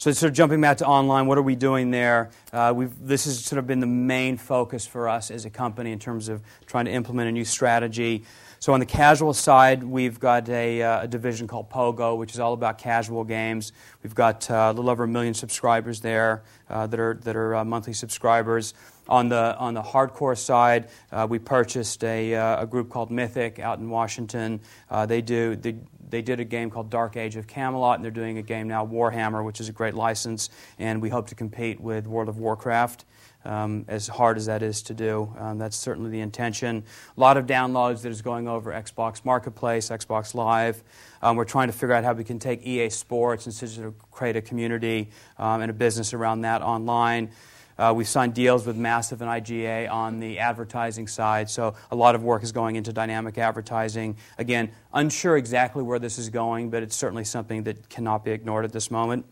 [0.00, 2.30] So sort of jumping back to online, what are we doing there?
[2.52, 5.98] Uh, this has sort of been the main focus for us as a company in
[5.98, 8.22] terms of trying to implement a new strategy.
[8.60, 12.40] So on the casual side, we've got a, uh, a, division called Pogo, which is
[12.40, 13.72] all about casual games.
[14.02, 17.54] We've got uh, a little over a million subscribers there uh, that are that are
[17.54, 18.74] uh, monthly subscribers.
[19.08, 23.60] On the on the hardcore side, uh, we purchased a, uh, a group called Mythic
[23.60, 24.60] out in Washington.
[25.06, 25.76] they do they,
[26.10, 28.84] they did a game called Dark Age of Camelot, and they're doing a game now
[28.84, 33.04] Warhammer, which is a great license, and we hope to compete with World of Warcraft
[33.48, 35.34] um, as hard as that is to do.
[35.38, 36.84] Um, that's certainly the intention.
[37.16, 40.82] A lot of downloads that is going over Xbox Marketplace, Xbox Live.
[41.22, 44.10] Um, we're trying to figure out how we can take EA Sports and sort of
[44.10, 45.08] create a community
[45.38, 47.30] um, and a business around that online.
[47.78, 52.16] Uh, we've signed deals with Massive and IGA on the advertising side, so a lot
[52.16, 54.16] of work is going into dynamic advertising.
[54.36, 58.64] Again, unsure exactly where this is going, but it's certainly something that cannot be ignored
[58.64, 59.26] at this moment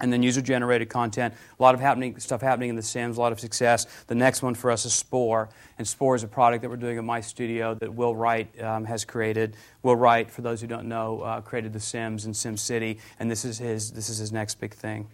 [0.00, 1.34] and then user generated content.
[1.58, 3.86] A lot of happening, stuff happening in The Sims, a lot of success.
[4.06, 5.48] The next one for us is Spore.
[5.78, 8.84] And Spore is a product that we're doing at my studio that Will Wright um,
[8.84, 9.56] has created.
[9.82, 13.30] Will Wright, for those who don't know, uh, created The Sims and Sim City, and
[13.30, 15.08] this is his, this is his next big thing.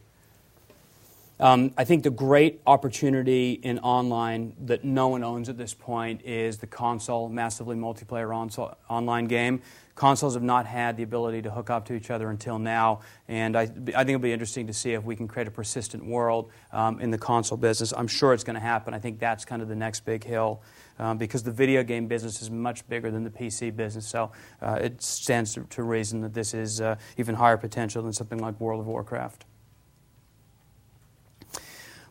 [1.40, 6.23] Um, I think the great opportunity in online that no one owns at this point
[6.25, 9.61] is the console, massively multiplayer on- online game
[9.94, 13.00] consoles have not had the ability to hook up to each other until now.
[13.28, 16.05] And I, I think it'll be interesting to see if we can create a persistent
[16.05, 17.92] world um, in the console business.
[17.96, 18.94] I'm sure it's going to happen.
[18.94, 20.62] I think that's kind of the next big hill.
[20.98, 24.07] Um, because the video game business is much bigger than the PC business.
[24.07, 28.12] So uh, it stands to, to, reason that this is uh, even higher potential than
[28.12, 29.44] something like World of Warcraft.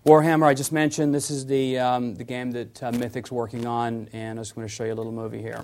[0.05, 4.09] Warhammer, I just mentioned, this is the, um, the game that uh, Mythic's working on,
[4.13, 5.63] and I was going to show you a little movie here.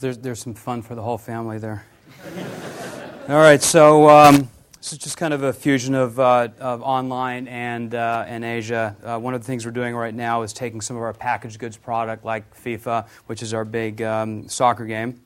[0.00, 1.84] There's, there's some fun for the whole family there.
[3.28, 7.48] All right, so um, this is just kind of a fusion of, uh, of online
[7.48, 8.96] and, uh, and Asia.
[9.02, 11.58] Uh, one of the things we're doing right now is taking some of our packaged
[11.58, 15.20] goods product, like FIFA, which is our big um, soccer game,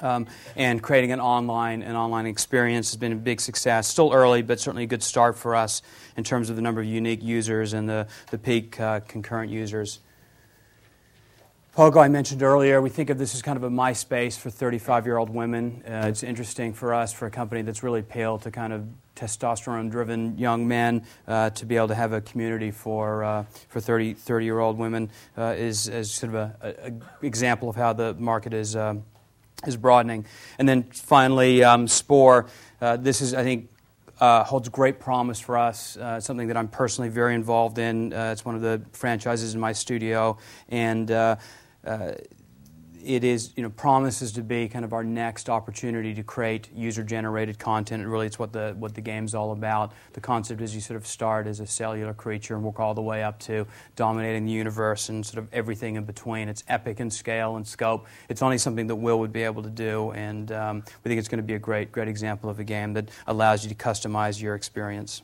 [0.00, 3.86] um, and creating an online an online experience has been a big success.
[3.86, 5.82] Still early, but certainly a good start for us
[6.16, 10.00] in terms of the number of unique users and the, the peak uh, concurrent users.
[11.76, 15.06] Pogo, I mentioned earlier, we think of this as kind of a MySpace for 35
[15.06, 15.84] year old women.
[15.86, 19.88] Uh, it's interesting for us, for a company that's really pale to kind of testosterone
[19.88, 24.14] driven young men, uh, to be able to have a community for, uh, for 30,
[24.14, 28.52] 30 year old women uh, is, is sort of an example of how the market
[28.52, 28.96] is, uh,
[29.64, 30.26] is broadening.
[30.58, 32.48] And then finally, um, Spore.
[32.80, 33.68] Uh, this is, I think,
[34.20, 35.96] uh, holds great promise for us.
[35.96, 38.12] Uh, something that I'm personally very involved in.
[38.12, 40.36] Uh, it's one of the franchises in my studio,
[40.68, 41.10] and
[41.84, 42.12] uh,
[43.04, 47.02] it is you know promises to be kind of our next opportunity to create user
[47.02, 48.02] generated content.
[48.02, 49.92] And really it's what the what the game's all about.
[50.12, 53.02] The concept is you sort of start as a cellular creature and work all the
[53.02, 53.66] way up to
[53.96, 56.48] dominating the universe and sort of everything in between.
[56.48, 58.06] It's epic in scale and scope.
[58.28, 61.28] It's only something that will would be able to do and um, we think it's
[61.28, 64.40] going to be a great great example of a game that allows you to customize
[64.40, 65.22] your experience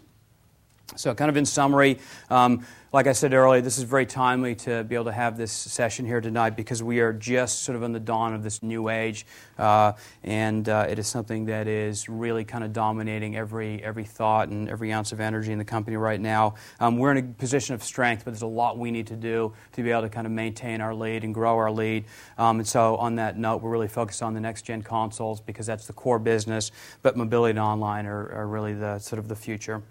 [0.95, 1.99] so, kind of in summary,
[2.31, 5.51] um, like I said earlier, this is very timely to be able to have this
[5.51, 8.89] session here tonight because we are just sort of on the dawn of this new
[8.89, 9.27] age,
[9.59, 14.49] uh, and uh, it is something that is really kind of dominating every every thought
[14.49, 16.55] and every ounce of energy in the company right now.
[16.79, 19.53] Um, we're in a position of strength, but there's a lot we need to do
[19.73, 22.05] to be able to kind of maintain our lead and grow our lead.
[22.39, 25.67] Um, and so, on that note, we're really focused on the next gen consoles because
[25.67, 26.71] that's the core business,
[27.03, 29.83] but mobility and online are, are really the sort of the future.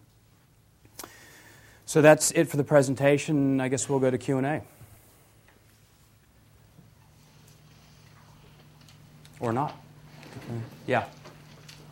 [1.86, 3.62] So that's it for the presentation.
[3.62, 4.62] I guess we'll go to Q&A.
[9.39, 9.78] Or not.
[10.88, 11.06] Yeah.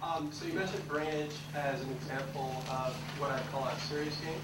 [0.01, 4.15] Um, so you mentioned Brain Age as an example of what I call a serious
[4.17, 4.39] game.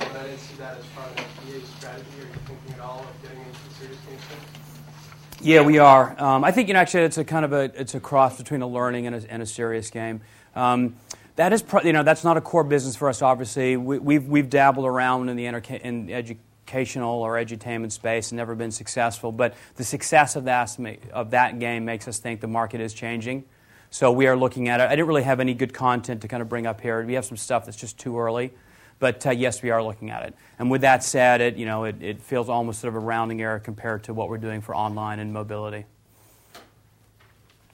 [0.00, 2.06] Um, I didn't see that as part of EA's strategy.
[2.18, 5.40] Are you thinking at all of getting into the serious game space?
[5.40, 6.20] Yeah, we are.
[6.20, 8.62] Um, I think you know, actually it's a kind of a it's a cross between
[8.62, 10.22] a learning and a, and a serious game.
[10.54, 10.96] Um,
[11.36, 13.22] that is, you know, that's not a core business for us.
[13.22, 18.36] Obviously, we, have we've, we've dabbled around in the in educational or edutainment space and
[18.36, 19.32] never been successful.
[19.32, 20.76] But the success of that
[21.12, 23.44] of that game makes us think the market is changing.
[23.90, 24.84] So we are looking at it.
[24.84, 27.04] I didn't really have any good content to kind of bring up here.
[27.04, 28.52] We have some stuff that's just too early.
[28.98, 30.34] But uh, yes, we are looking at it.
[30.58, 33.42] And with that said, it, you know, it, it feels almost sort of a rounding
[33.42, 35.84] error compared to what we're doing for online and mobility.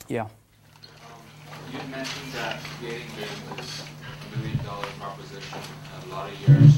[0.09, 0.27] Yeah.
[1.73, 5.59] You mentioned that creating games is a million dollar proposition
[6.05, 6.75] a lot of years.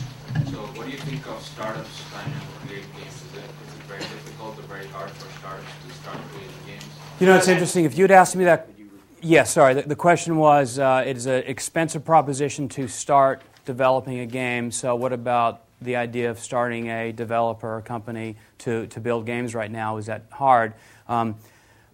[0.52, 3.12] So what do you think of startups trying to create games?
[3.12, 6.84] Is it, is it very difficult or very hard for startups to start creating games?
[7.18, 7.84] You know, it's interesting.
[7.84, 8.68] If you'd asked me that,
[9.20, 14.20] yeah, sorry, the, the question was uh, it is an expensive proposition to start developing
[14.20, 14.70] a game.
[14.70, 19.56] So what about the idea of starting a developer or company to, to build games
[19.56, 19.96] right now?
[19.96, 20.74] Is that hard?
[21.08, 21.34] Um,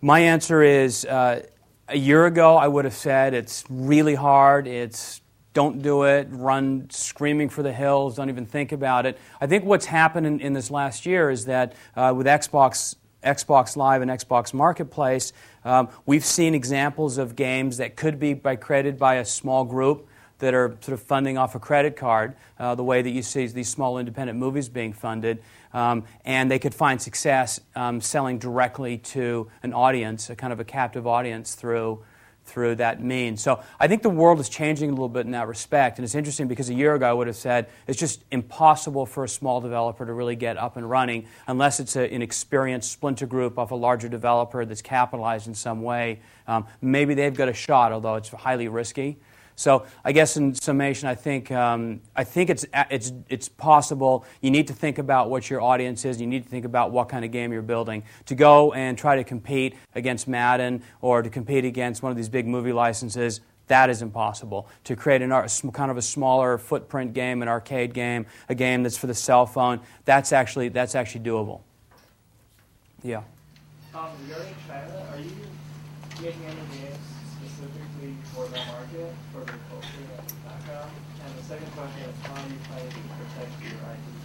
[0.03, 1.47] my answer is uh,
[1.91, 4.67] a year ago, I would have said it's really hard.
[4.67, 5.21] It's
[5.53, 9.19] don't do it, run screaming for the hills, don't even think about it.
[9.41, 13.77] I think what's happened in, in this last year is that uh, with Xbox, Xbox
[13.77, 15.33] Live and Xbox Marketplace,
[15.65, 20.07] um, we've seen examples of games that could be by created by a small group
[20.41, 23.47] that are sort of funding off a credit card, uh, the way that you see
[23.47, 25.43] these small independent movies being funded.
[25.73, 30.61] Um, and they could find success um, selling directly to an audience, a kind of
[30.61, 32.03] a captive audience through
[32.51, 33.41] through that means.
[33.41, 35.99] So I think the world is changing a little bit in that respect.
[35.99, 39.25] And it's interesting because a year ago I would have said it's just impossible for
[39.25, 43.27] a small developer to really get up and running unless it's a, an experienced splinter
[43.27, 46.21] group of a larger developer that's capitalized in some way.
[46.49, 49.19] Um, maybe they've got a shot, although it's highly risky.
[49.61, 54.25] So I guess in summation, I think um, I think it's it's it's possible.
[54.41, 56.19] You need to think about what your audience is.
[56.19, 58.05] You need to think about what kind of game you're building.
[58.25, 62.31] To go and try to compete against Madden or to compete against one of these
[62.31, 63.43] big movie licenses.
[63.67, 64.67] That is impossible.
[64.85, 68.97] To create an kind of a smaller footprint game, an arcade game, a game that's
[68.97, 71.61] for the cell phone, that's actually that's actually doable.
[73.03, 73.25] Yeah.
[73.95, 75.31] Um, regarding China, are you
[76.19, 77.10] any games
[78.57, 79.89] market, for culture
[80.45, 80.91] background?
[81.25, 84.21] And the second question is, how you to protect your IP?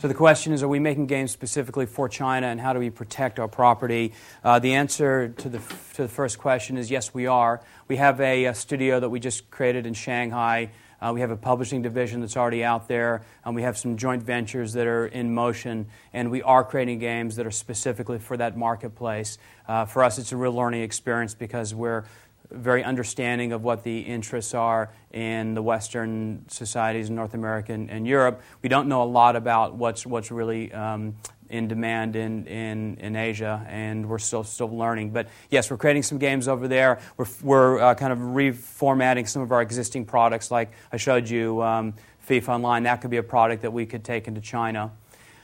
[0.00, 2.88] So the question is, are we making games specifically for China, and how do we
[2.88, 4.14] protect our property?
[4.42, 5.58] Uh, the answer to the
[5.94, 7.60] to the first question is yes, we are.
[7.86, 10.70] We have a, a studio that we just created in Shanghai.
[11.02, 14.22] Uh, we have a publishing division that's already out there, and we have some joint
[14.22, 18.56] ventures that are in motion, and we are creating games that are specifically for that
[18.56, 19.38] marketplace.
[19.66, 22.04] Uh, for us, it's a real learning experience because we're
[22.50, 27.90] very understanding of what the interests are in the Western societies in North America and,
[27.90, 28.40] and Europe.
[28.62, 31.14] We don't know a lot about what's, what's really um,
[31.48, 35.10] in demand in, in, in Asia, and we're still, still learning.
[35.10, 37.00] But yes, we're creating some games over there.
[37.16, 41.62] We're, we're uh, kind of reformatting some of our existing products, like I showed you
[41.62, 41.94] um,
[42.28, 42.84] FIFA Online.
[42.84, 44.92] That could be a product that we could take into China.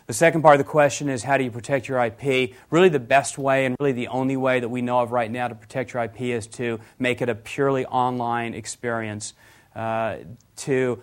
[0.07, 2.55] The second part of the question is how do you protect your IP?
[2.71, 5.49] Really, the best way and really the only way that we know of right now
[5.49, 9.35] to protect your IP is to make it a purely online experience.
[9.75, 10.19] Uh,
[10.57, 11.03] to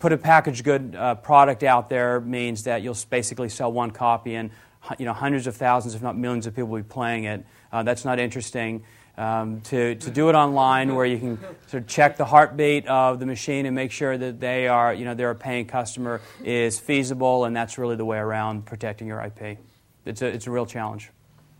[0.00, 4.34] put a packaged good uh, product out there means that you'll basically sell one copy
[4.34, 4.50] and
[4.98, 7.44] you know, hundreds of thousands, if not millions, of people will be playing it.
[7.70, 8.82] Uh, that's not interesting.
[9.18, 13.18] Um, to, to do it online where you can sort of check the heartbeat of
[13.18, 16.78] the machine and make sure that they are, you know, they're a paying customer is
[16.78, 19.58] feasible, and that's really the way around protecting your IP.
[20.04, 21.10] It's a, it's a real challenge.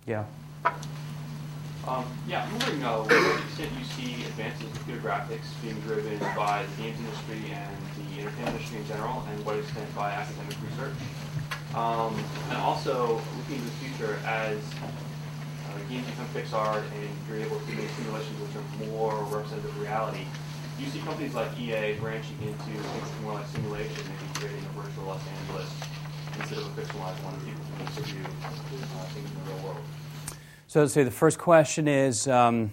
[0.07, 0.25] Yeah.
[1.89, 6.17] Um, yeah, I'm wondering uh, what extent you see advances in computer graphics being driven
[6.37, 10.55] by the games industry and the entertainment industry in general, and what extent by academic
[10.63, 10.95] research.
[11.75, 14.61] Um, and also, looking to the future, as
[15.89, 20.25] games become Pixar and you're able to make simulations which are more representative of reality,
[20.79, 25.07] you see companies like EA branching into things more like simulation, maybe creating a virtual
[25.07, 25.71] Los Angeles
[26.39, 29.81] instead of a fictionalized one, people can distribute uh, things in the real world.
[30.67, 32.71] So, say the first question is um,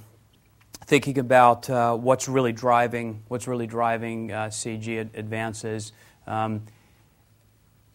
[0.86, 5.94] thinking about uh, what's really driving what's really driving uh, CG ad- advances.
[6.28, 6.64] Um,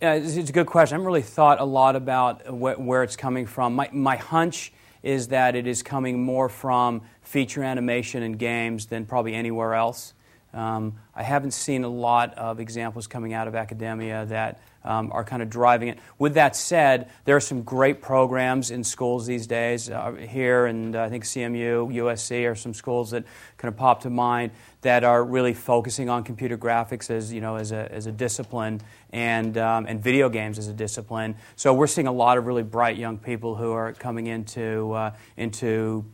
[0.00, 0.94] yeah, it's, it's, a good question.
[0.94, 3.74] I haven't really thought a lot about wh- where it's coming from.
[3.74, 9.06] My, my hunch is that it is coming more from feature animation and games than
[9.06, 10.14] probably anywhere else.
[10.52, 15.24] Um, I haven't seen a lot of examples coming out of academia that um, are
[15.24, 15.98] kind of driving it.
[16.18, 19.90] With that said, there are some great programs in schools these days.
[19.90, 23.24] Uh, here, and uh, I think CMU, USC are some schools that
[23.58, 24.52] kind of pop to mind
[24.82, 28.80] that are really focusing on computer graphics as you know as a, as a discipline
[29.10, 31.34] and um, and video games as a discipline.
[31.56, 35.12] So we're seeing a lot of really bright young people who are coming into uh,
[35.36, 36.04] into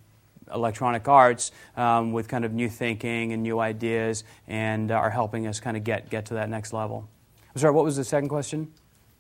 [0.53, 5.61] electronic arts um, with kind of new thinking and new ideas and are helping us
[5.61, 7.09] kind of get get to that next level.
[7.55, 8.73] I'm sorry, what was the second question?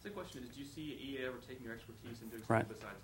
[0.02, 2.68] The question is, do you see EA ever taking your expertise and doing something right.
[2.68, 2.96] besides?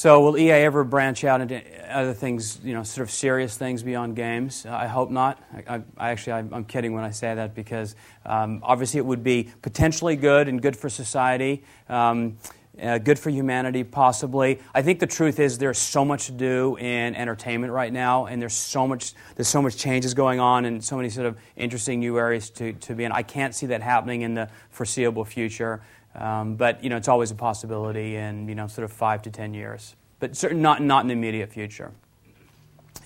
[0.00, 1.62] So will EA ever branch out into
[1.94, 4.64] other things, you know, sort of serious things beyond games?
[4.64, 5.44] I hope not.
[5.52, 7.94] I, I, I actually, I, am kidding when I say that because
[8.24, 11.64] um, obviously it would be potentially good and good for society.
[11.90, 12.38] Um,
[12.80, 14.60] uh, good for humanity, possibly.
[14.74, 18.40] I think the truth is there's so much to do in entertainment right now, and
[18.40, 22.00] there's so much there's so much changes going on, and so many sort of interesting
[22.00, 23.12] new areas to, to be in.
[23.12, 25.82] I can't see that happening in the foreseeable future.
[26.14, 29.30] Um, but you know, it's always a possibility in you know sort of five to
[29.30, 31.92] ten years, but certainly not not in the immediate future.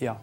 [0.00, 0.16] Yeah.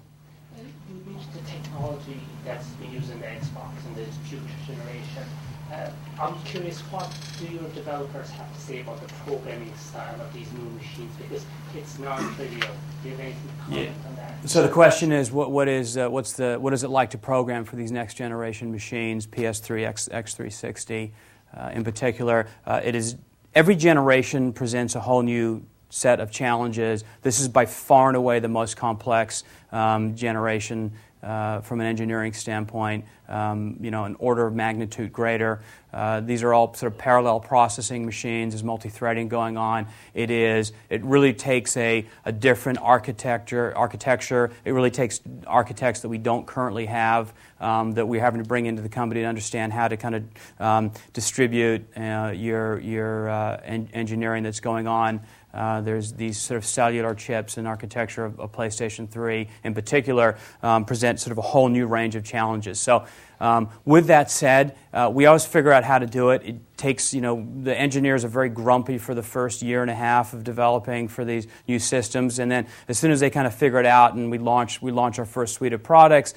[0.57, 5.23] You use the technology that's been used in the Xbox in the future generation.
[5.71, 7.09] Uh, I'm curious, what
[7.39, 11.13] do your developers have to say about the programming style of these new machines?
[11.17, 12.59] Because it's non-trivial.
[13.01, 14.09] Do you have anything to comment yeah.
[14.09, 14.49] on that?
[14.49, 17.17] So the question is, what, what is uh, what's the what is it like to
[17.17, 21.11] program for these next generation machines, PS3, X, X360?
[21.55, 23.15] Uh, in particular, uh, it is
[23.53, 27.03] every generation presents a whole new set of challenges.
[27.21, 32.33] This is by far and away the most complex um, generation uh, from an engineering
[32.33, 35.61] standpoint, um, you know, an order of magnitude greater.
[35.93, 38.53] Uh, these are all sort of parallel processing machines.
[38.53, 39.87] There's multi-threading going on.
[40.13, 40.71] It is.
[40.89, 43.73] It really takes a, a different architecture.
[43.75, 44.51] Architecture.
[44.65, 47.33] It really takes architects that we don't currently have.
[47.59, 50.23] Um, that we're having to bring into the company to understand how to kind of
[50.59, 55.21] um, distribute uh, your your uh, en- engineering that's going on.
[55.53, 60.37] Uh, there's these sort of cellular chips and architecture of, of PlayStation 3 in particular
[60.63, 62.79] um, present sort of a whole new range of challenges.
[62.79, 63.05] So
[63.41, 66.43] um, with that said, uh, we always figure out how to do it.
[66.45, 69.95] It takes, you know, the engineers are very grumpy for the first year and a
[69.95, 73.55] half of developing for these new systems, and then as soon as they kind of
[73.55, 76.35] figure it out and we launch, we launch our first suite of products,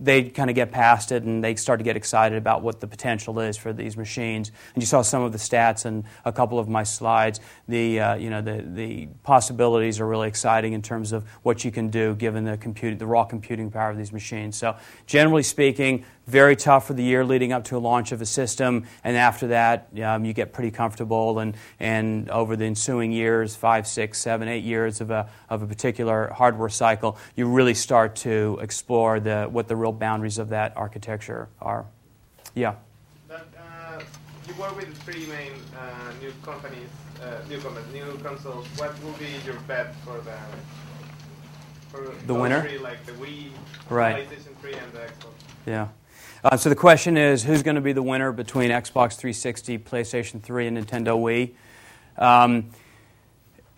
[0.00, 2.86] they kind of get past it and they start to get excited about what the
[2.86, 4.50] potential is for these machines.
[4.74, 7.40] And you saw some of the stats in a couple of my slides.
[7.68, 11.70] The, uh, you know, the, the possibilities are really exciting in terms of what you
[11.70, 14.56] can do given the, compute, the raw computing power of these machines.
[14.56, 14.76] So,
[15.06, 18.84] generally speaking, very tough for the year leading up to a launch of a system,
[19.02, 21.38] and after that, um, you get pretty comfortable.
[21.38, 25.66] And, and over the ensuing years five, six, seven, eight years of a, of a
[25.66, 30.50] particular hardware cycle you really start to explore the, what the real real boundaries of
[30.50, 31.86] that architecture are.
[32.54, 32.74] Yeah.
[33.26, 34.00] But uh,
[34.46, 36.88] you work with three main uh, new companies,
[37.22, 38.66] uh, new companies, new consoles.
[38.76, 40.36] What will be your bet for the
[41.90, 42.60] for The winner?
[42.62, 43.50] Three, like the Wii,
[43.88, 44.28] Right.
[44.28, 45.32] PlayStation 3, and the Xbox.
[45.66, 45.88] Yeah.
[46.44, 50.42] Uh, so the question is, who's going to be the winner between Xbox 360, PlayStation
[50.42, 51.54] 3, and Nintendo Wii?
[52.22, 52.70] Um,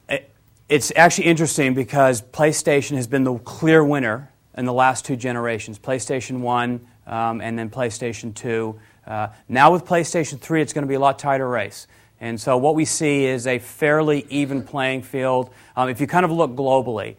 [0.08, 0.28] it-
[0.68, 5.78] it's actually interesting because PlayStation has been the clear winner in the last two generations
[5.78, 8.78] PlayStation 1 um, and then PlayStation 2.
[9.06, 11.86] Uh, now with PlayStation 3, it's going to be a lot tighter race.
[12.20, 15.50] And so what we see is a fairly even playing field.
[15.74, 17.16] Um, if you kind of look globally,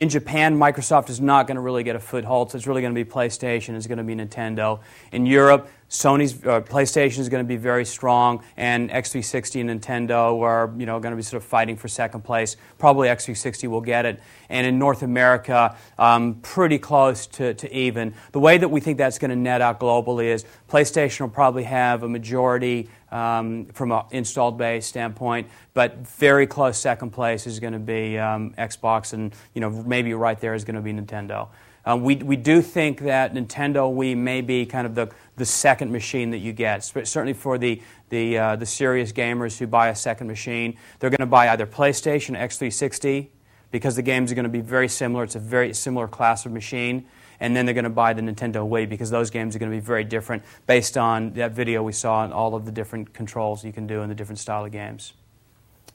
[0.00, 2.94] in Japan, Microsoft is not going to really get a foothold, so it's really going
[2.94, 4.80] to be PlayStation, it's going to be Nintendo.
[5.12, 10.40] In Europe, Sony's uh, PlayStation is going to be very strong, and X360 and Nintendo
[10.42, 12.56] are you know going to be sort of fighting for second place.
[12.78, 14.20] Probably X360 will get it.
[14.48, 18.14] And in North America, um, pretty close to, to even.
[18.32, 21.64] The way that we think that's going to net out globally is PlayStation will probably
[21.64, 27.60] have a majority um, from an installed base standpoint, but very close second place is
[27.60, 30.92] going to be um, Xbox, and you know maybe right there is going to be
[30.92, 31.48] Nintendo.
[31.86, 35.92] Um, we, we do think that Nintendo Wii may be kind of the, the second
[35.92, 36.82] machine that you get.
[36.84, 41.18] Certainly for the, the, uh, the serious gamers who buy a second machine, they're going
[41.18, 43.28] to buy either PlayStation X360
[43.70, 45.24] because the games are going to be very similar.
[45.24, 47.06] It's a very similar class of machine.
[47.40, 49.76] And then they're going to buy the Nintendo Wii because those games are going to
[49.76, 53.64] be very different based on that video we saw and all of the different controls
[53.64, 55.12] you can do in the different style of games.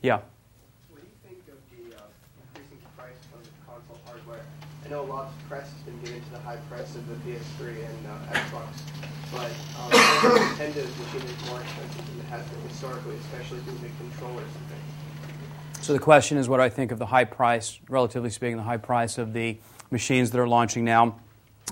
[0.01, 0.19] Yeah.
[0.89, 2.01] What do you think of the uh,
[2.53, 4.43] increasing price of the console hardware?
[4.89, 8.07] I know of press has been given to the high price of the PS3 and
[8.07, 8.65] uh, Xbox,
[9.31, 13.89] but um, Nintendo's machine is more expensive than it has been historically, especially to the
[13.99, 15.83] controllers and things.
[15.85, 18.77] So the question is what I think of the high price, relatively speaking, the high
[18.77, 19.59] price of the
[19.91, 21.19] machines that are launching now.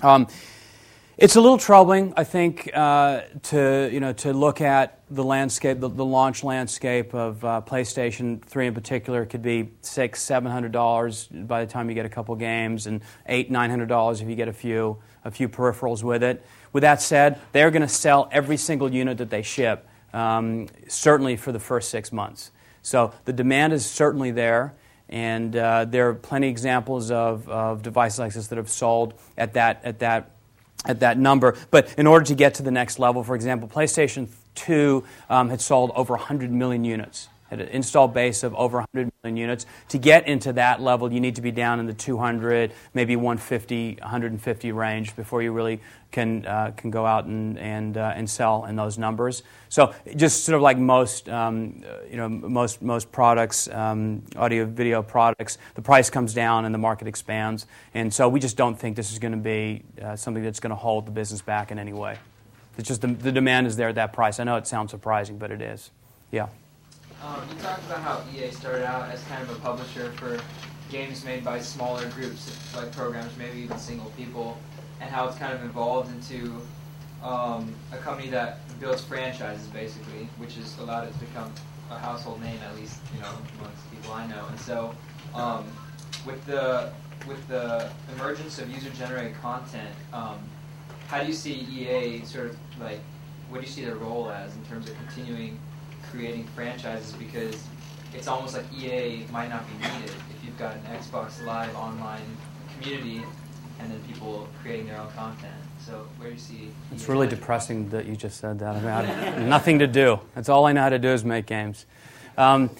[0.04, 0.28] Um,
[1.18, 5.80] it's a little troubling, I think, uh, to you know to look at the landscape,
[5.80, 9.22] the, the launch landscape of uh, PlayStation 3 in particular.
[9.22, 12.86] It could be six, seven hundred dollars by the time you get a couple games,
[12.86, 16.46] and eight, nine hundred dollars if you get a few a few peripherals with it.
[16.72, 21.36] With that said, they're going to sell every single unit that they ship, um, certainly
[21.36, 22.52] for the first six months.
[22.82, 24.74] So the demand is certainly there.
[25.10, 29.14] And uh, there are plenty of examples of, of devices like this that have sold
[29.38, 30.32] at that, at, that,
[30.84, 31.56] at that number.
[31.70, 35.60] But in order to get to the next level, for example, PlayStation 2 um, had
[35.60, 39.66] sold over 100 million units, had an installed base of over 100 million units.
[39.88, 43.98] To get into that level, you need to be down in the 200, maybe 150,
[44.00, 45.80] 150 range before you really
[46.10, 49.42] can, uh, can go out and, and, uh, and sell in those numbers.
[49.68, 55.02] So just sort of like most, um, you know, most, most products, um, audio video
[55.02, 57.66] products, the price comes down and the market expands.
[57.94, 60.70] And so we just don't think this is going to be uh, something that's going
[60.70, 62.18] to hold the business back in any way.
[62.78, 64.38] It's just the, the demand is there at that price.
[64.38, 65.90] I know it sounds surprising, but it is.
[66.30, 66.48] Yeah.
[67.22, 70.38] Um, you talked about how EA started out as kind of a publisher for
[70.88, 74.56] games made by smaller groups, like programs, maybe even single people,
[75.00, 76.62] and how it's kind of evolved into
[77.22, 81.52] um, a company that builds franchises, basically, which has allowed it to become
[81.90, 84.46] a household name, at least you know amongst people I know.
[84.48, 84.94] And so,
[85.34, 85.66] um,
[86.24, 86.92] with the
[87.26, 90.38] with the emergence of user-generated content, um,
[91.08, 93.00] how do you see EA sort of like?
[93.48, 95.58] What do you see their role as in terms of continuing
[96.10, 97.12] creating franchises?
[97.12, 97.62] Because
[98.14, 102.22] it's almost like EA might not be needed if you've got an Xbox Live online
[102.80, 103.22] community
[103.80, 105.54] and then people creating their own content.
[105.78, 106.70] So where do you see?
[106.92, 108.76] It's EA really depressing that you just said that.
[108.76, 110.20] I mean, nothing to do.
[110.34, 111.86] That's all I know how to do is make games.
[112.36, 112.70] Um,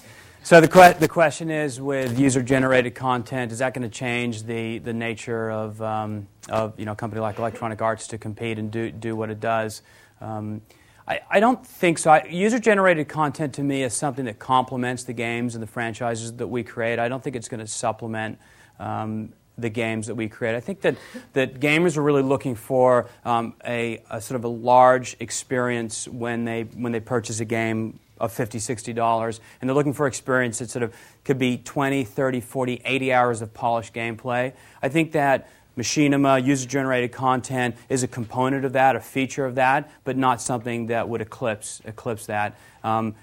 [0.42, 4.78] so the, que- the question is, with user-generated content, is that going to change the,
[4.78, 8.70] the nature of, um, of you know, a company like Electronic Arts to compete and
[8.70, 9.82] do, do what it does?
[10.20, 10.62] Um,
[11.09, 12.20] I, I don't think so.
[12.28, 16.62] User-generated content to me is something that complements the games and the franchises that we
[16.62, 16.98] create.
[16.98, 18.38] I don't think it's going to supplement
[18.78, 20.54] um, the games that we create.
[20.54, 20.96] I think that,
[21.32, 26.44] that gamers are really looking for um, a, a sort of a large experience when
[26.44, 30.68] they, when they purchase a game of 50 $60, and they're looking for experience that
[30.68, 30.94] sort of
[31.24, 34.52] could be 20, 30, 40, 80 hours of polished gameplay.
[34.82, 35.48] I think that
[35.78, 40.88] machinima, user-generated content is a component of that, a feature of that, but not something
[40.88, 42.58] that would eclipse, eclipse that.
[42.82, 43.14] Um,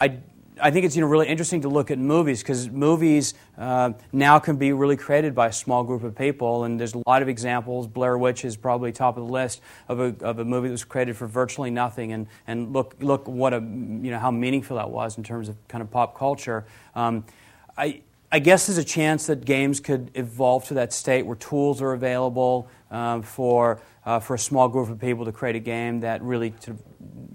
[0.00, 0.18] I,
[0.60, 4.38] I think it's you know, really interesting to look at movies because movies uh, now
[4.38, 7.28] can be really created by a small group of people, and there's a lot of
[7.28, 7.86] examples.
[7.86, 10.84] Blair Witch is probably top of the list of a, of a movie that was
[10.84, 14.90] created for virtually nothing, and, and look, look what a, you know, how meaningful that
[14.90, 16.64] was in terms of kind of pop culture.
[16.94, 17.24] Um,
[17.76, 18.02] I,
[18.34, 21.92] I guess there's a chance that games could evolve to that state where tools are
[21.92, 26.20] available um, for, uh, for a small group of people to create a game that
[26.20, 26.76] really to,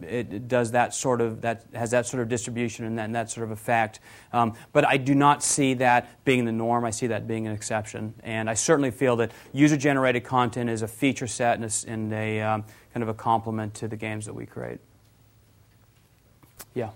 [0.02, 3.32] it, does that sort of that has that sort of distribution and that, and that
[3.32, 4.02] sort of effect.
[4.34, 6.84] Um, but I do not see that being the norm.
[6.84, 10.88] I see that being an exception, and I certainly feel that user-generated content is a
[10.90, 14.34] feature set and a, and a um, kind of a complement to the games that
[14.34, 14.82] we create.
[16.74, 16.90] Yeah.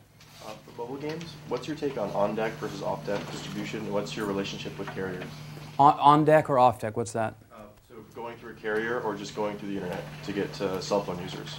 [0.84, 3.90] Mobile games, what's your take on on-deck versus off-deck distribution?
[3.94, 5.24] What's your relationship with carriers?
[5.80, 6.98] On, on deck or off deck?
[6.98, 7.36] What's that?
[7.54, 10.82] Uh, so going through a carrier or just going through the internet to get to
[10.82, 11.56] cell phone users?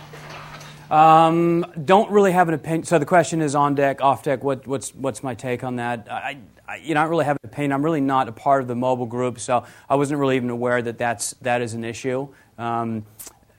[0.91, 2.85] Um, don't really have an opinion.
[2.85, 4.45] So the question is on deck, off deck.
[4.45, 6.07] What, what's what's my take on that?
[6.11, 6.37] I,
[6.69, 7.73] I, you know, I don't really have an opinion.
[7.73, 10.83] I'm really not a part of the mobile group, so I wasn't really even aware
[10.83, 12.29] that that's that is an issue.
[12.59, 13.07] Um,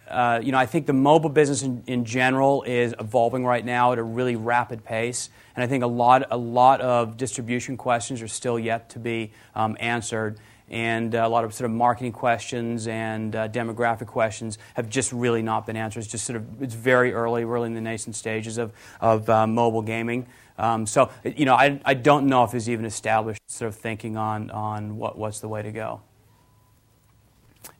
[0.09, 3.91] uh, you know, I think the mobile business in, in general is evolving right now
[3.91, 8.21] at a really rapid pace, and I think a lot a lot of distribution questions
[8.21, 10.39] are still yet to be um, answered
[10.69, 15.41] and a lot of sort of marketing questions and uh, demographic questions have just really
[15.41, 15.99] not been answered.
[15.99, 19.47] It's just sort of it's very early, really in the nascent stages of of uh,
[19.47, 20.27] mobile gaming.
[20.57, 24.17] Um, so you know, I, I don't know if there's even established sort of thinking
[24.17, 26.01] on on what what's the way to go.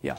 [0.02, 0.18] Yeah.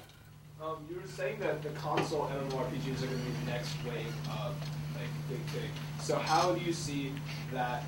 [0.66, 4.12] Um, you were saying that the console MMORPGs are going to be the next wave
[4.42, 4.56] of
[4.96, 5.70] like big thing.
[6.00, 7.12] So how do you see
[7.52, 7.84] that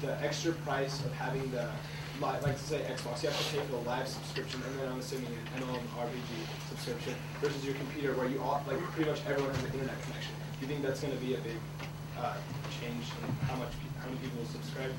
[0.00, 1.68] the extra price of having the
[2.20, 5.00] like, like say Xbox, you have to pay for the live subscription, and then I'm
[5.00, 5.26] assuming
[5.56, 9.72] an MMORPG subscription versus your computer, where you all, like pretty much everyone has an
[9.72, 10.34] internet connection.
[10.60, 11.56] Do you think that's going to be a big
[12.16, 12.34] uh,
[12.80, 14.92] change in how much how many people subscribe?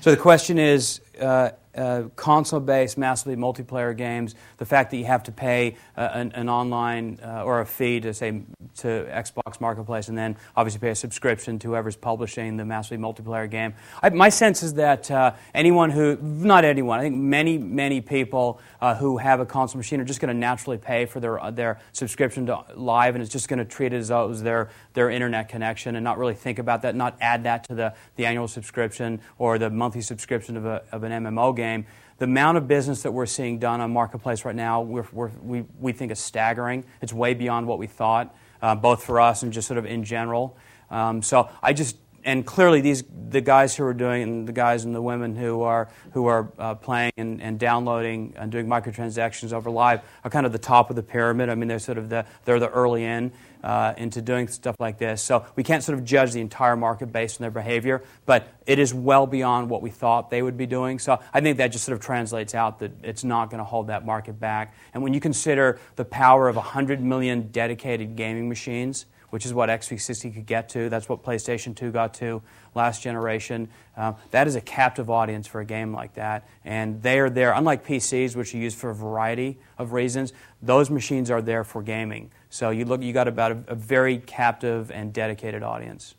[0.00, 5.22] So the question is, uh, uh, console-based, massively multiplayer games, the fact that you have
[5.22, 8.42] to pay uh, an, an, online uh, or a fee to say
[8.76, 13.50] to Xbox Marketplace, and then obviously pay a subscription to whoever's publishing the massively multiplayer
[13.50, 13.72] game.
[14.02, 18.60] I, my sense is that uh, anyone who, not anyone, I think many, many people
[18.82, 21.80] uh, who have a console machine are just going to naturally pay for their their
[21.92, 24.68] subscription to live, and it's just going to treat it as though it was their
[24.92, 28.26] their internet connection, and not really think about that, not add that to the the
[28.26, 31.86] annual subscription or the monthly subscription of a of an MMO game game.
[32.18, 35.64] The amount of business that we're seeing done on Marketplace right now, we're, we're, we
[35.80, 36.84] we, think is staggering.
[37.00, 40.04] It's way beyond what we thought, uh, both for us and just sort of in
[40.04, 40.56] general.
[40.90, 44.84] Um, so I just and clearly these the guys who are doing and the guys
[44.84, 49.52] and the women who are who are uh, playing and, and, downloading and doing microtransactions
[49.52, 51.48] over live are kind of the top of the pyramid.
[51.48, 54.98] I mean, they're sort of the they're the early in uh, into doing stuff like
[54.98, 55.22] this.
[55.22, 58.78] So we can't sort of judge the entire market based on their behavior, but it
[58.78, 60.98] is well beyond what we thought they would be doing.
[60.98, 63.86] So I think that just sort of translates out that it's not going to hold
[63.86, 64.74] that market back.
[64.94, 69.70] And when you consider the power of 100 million dedicated gaming machines which is what
[69.70, 70.90] X360 could get to.
[70.90, 72.42] That's what PlayStation 2 got to
[72.74, 73.70] last generation.
[73.96, 76.46] Um, that is a captive audience for a game like that.
[76.66, 80.90] And they are there, unlike PCs, which are used for a variety of reasons, those
[80.90, 82.30] machines are there for gaming.
[82.50, 86.14] So you, look, you got about a, a very captive and dedicated audience.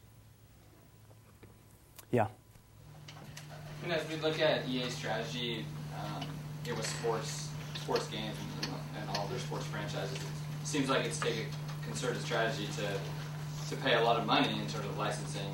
[2.10, 2.26] Yeah.
[3.84, 5.68] And as we look at EA's strategy,
[6.04, 6.26] um,
[6.66, 10.18] it was sports, sports games and, and all their sports franchises.
[10.18, 11.46] It seems like it's taken
[11.86, 12.88] concerted strategy to
[13.70, 15.50] to pay a lot of money in terms of licensing.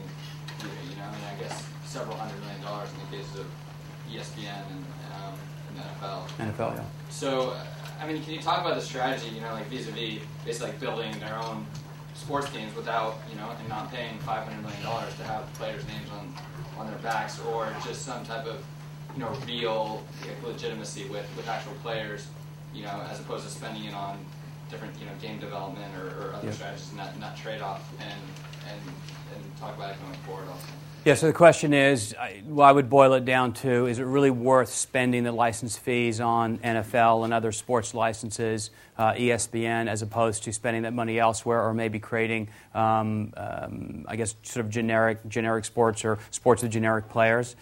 [0.62, 3.46] You know, I mean, I guess several hundred million dollars in the case of
[4.12, 5.34] ESPN and, um,
[5.70, 6.28] and NFL.
[6.54, 6.84] NFL, yeah.
[7.10, 7.56] So,
[8.02, 9.30] I mean, can you talk about the strategy?
[9.30, 11.66] You know, like vis-a-vis basically like building their own
[12.14, 15.86] sports teams without, you know, and not paying five hundred million dollars to have players'
[15.88, 16.34] names on
[16.78, 18.64] on their backs, or just some type of,
[19.16, 20.04] you know, real
[20.44, 22.28] legitimacy with with actual players,
[22.74, 24.18] you know, as opposed to spending it on
[24.70, 28.22] different you know game development or, or other strategies and that, trade off and,
[28.68, 28.82] and
[29.36, 30.68] and talk about it going forward also.
[31.06, 34.04] Yeah, so the question is, I, well, I would boil it down to: Is it
[34.04, 40.02] really worth spending the license fees on NFL and other sports licenses, uh, ESPN, as
[40.02, 44.72] opposed to spending that money elsewhere, or maybe creating, um, um, I guess, sort of
[44.72, 47.56] generic generic sports or sports with generic players?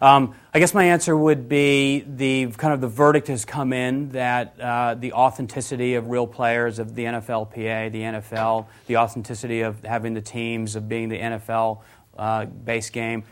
[0.00, 4.10] Um, I guess my answer would be the kind of the verdict has come in
[4.10, 9.82] that uh, the authenticity of real players of the NFLPA, the NFL, the authenticity of
[9.84, 11.80] having the teams, of being the NFL
[12.16, 13.24] uh, base game,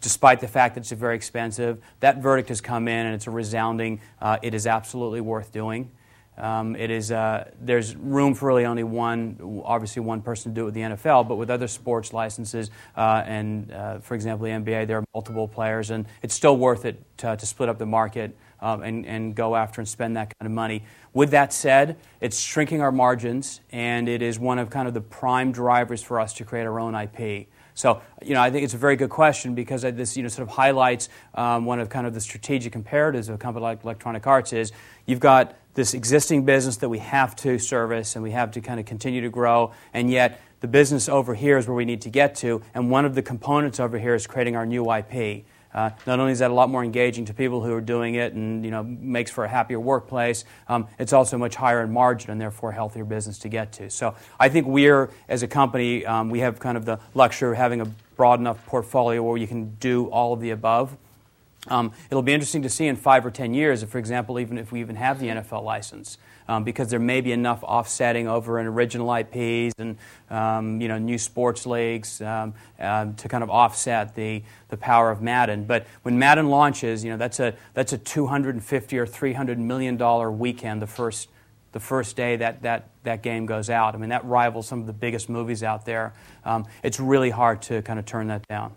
[0.00, 3.30] despite the fact that it's very expensive, that verdict has come in and it's a
[3.30, 5.90] resounding, uh, it is absolutely worth doing.
[6.38, 10.62] Um, it is, uh, there's room for really only one, obviously one person to do
[10.62, 14.52] it with the NFL, but with other sports licenses, uh, and uh, for example, the
[14.52, 17.86] NBA, there are multiple players, and it's still worth it to, to split up the
[17.86, 20.84] market um, and, and go after and spend that kind of money.
[21.12, 25.00] With that said, it's shrinking our margins, and it is one of kind of the
[25.02, 27.48] prime drivers for us to create our own IP.
[27.74, 30.48] So, you know, I think it's a very good question because this, you know, sort
[30.48, 34.26] of highlights um, one of kind of the strategic imperatives of a company like Electronic
[34.26, 34.72] Arts is
[35.06, 38.78] you've got this existing business that we have to service and we have to kind
[38.78, 42.10] of continue to grow, and yet the business over here is where we need to
[42.10, 45.44] get to, and one of the components over here is creating our new IP.
[45.74, 48.34] Uh, not only is that a lot more engaging to people who are doing it
[48.34, 52.30] and you know makes for a happier workplace, um, it's also much higher in margin
[52.30, 53.88] and therefore a healthier business to get to.
[53.88, 57.56] So I think we're as a company um, we have kind of the luxury of
[57.56, 60.96] having a broad enough portfolio where you can do all of the above.
[61.68, 64.58] Um, it'll be interesting to see in five or ten years, if, for example, even
[64.58, 68.58] if we even have the NFL license, um, because there may be enough offsetting over
[68.58, 69.96] in original IPs and
[70.28, 75.22] um, you know new sports leagues uh, to kind of offset the, the power of
[75.22, 75.64] Madden.
[75.64, 80.32] But when Madden launches, you know that's a that's a 250 or 300 million dollar
[80.32, 81.28] weekend the first
[81.70, 83.94] the first day that, that that game goes out.
[83.94, 86.12] I mean that rivals some of the biggest movies out there.
[86.44, 88.72] Um, it's really hard to kind of turn that down,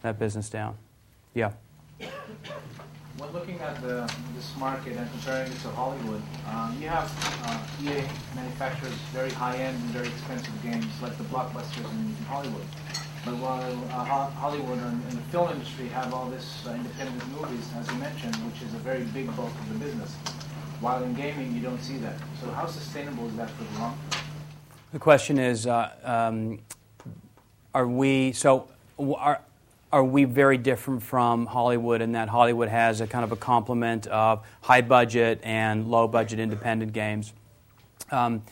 [0.00, 0.78] that business down.
[1.34, 1.52] Yeah.
[1.98, 6.22] When looking at the, this market and comparing it to Hollywood,
[6.52, 7.10] um, you have
[7.44, 12.66] uh, EA manufactures very high-end and very expensive games like the blockbusters in, in Hollywood.
[13.24, 17.66] But while uh, Hollywood and, and, the film industry have all this uh, independent movies,
[17.76, 20.14] as you mentioned, which is a very big bulk of the business,
[20.80, 22.14] while in gaming you don't see that.
[22.40, 24.20] So how sustainable is that for the long term?
[24.92, 26.60] The question is, uh, um,
[27.74, 28.68] are we so?
[28.98, 29.40] Are,
[29.96, 34.06] are we very different from Hollywood in that Hollywood has a kind of a complement
[34.08, 37.32] of high budget and low budget independent games?
[38.10, 38.42] Um,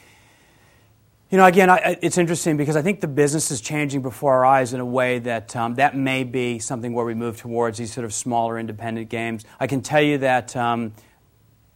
[1.28, 4.47] you know, again, I, it's interesting because I think the business is changing before our
[4.47, 7.92] eyes in a way that um, that may be something where we move towards these
[7.92, 9.45] sort of smaller independent games.
[9.61, 10.95] I can tell you that um,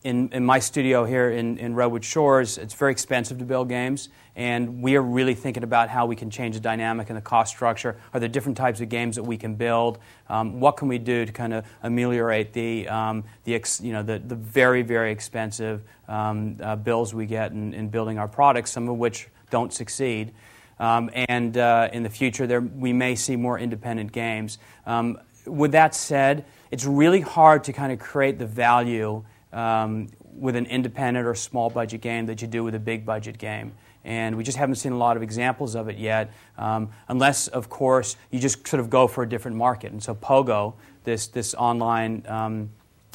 [0.05, 4.09] in, in my studio here in, in Redwood Shores, it's very expensive to build games,
[4.37, 7.53] and we are really thinking about how we can change the dynamic and the cost
[7.53, 7.97] structure.
[8.15, 9.99] Are there different types of games that we can build?
[10.29, 14.05] Um, what can we do to kind of ameliorate the, um, the, ex, you know,
[14.05, 18.71] the, the very, very expensive um, uh, bills we get in, in building our products,
[18.71, 20.33] some of which don't succeed?
[20.79, 24.59] Um, and uh, in the future, there, we may see more independent games.
[24.87, 30.57] Um, with that said, it's really hard to kind of create the value um, with
[30.57, 33.73] an independent or small budget game that you do with a big budget game.
[34.05, 37.69] And we just haven't seen a lot of examples of it yet, um, unless, of
[37.69, 39.93] course, you just sort of go for a different market.
[39.93, 40.75] And so Pogo,
[41.05, 42.71] this, this online um,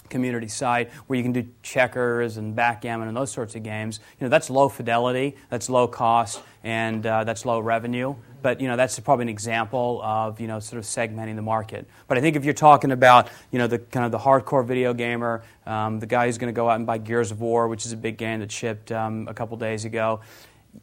[0.10, 4.26] community site where you can do checkers and backgammon and those sorts of games, you
[4.26, 8.16] know, that's low fidelity, that's low cost, and uh, that's low revenue.
[8.42, 11.88] But you know, that's probably an example of you know sort of segmenting the market.
[12.08, 14.94] But I think if you're talking about you know the kind of the hardcore video
[14.94, 17.86] gamer, um, the guy who's going to go out and buy Gears of War, which
[17.86, 20.20] is a big game that shipped um, a couple days ago,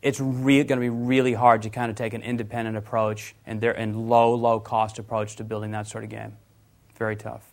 [0.03, 3.61] it's re- going to be really hard to kind of take an independent approach and,
[3.61, 6.37] there, and low, low cost approach to building that sort of game.
[6.97, 7.51] Very tough.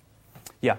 [0.62, 0.78] Yeah.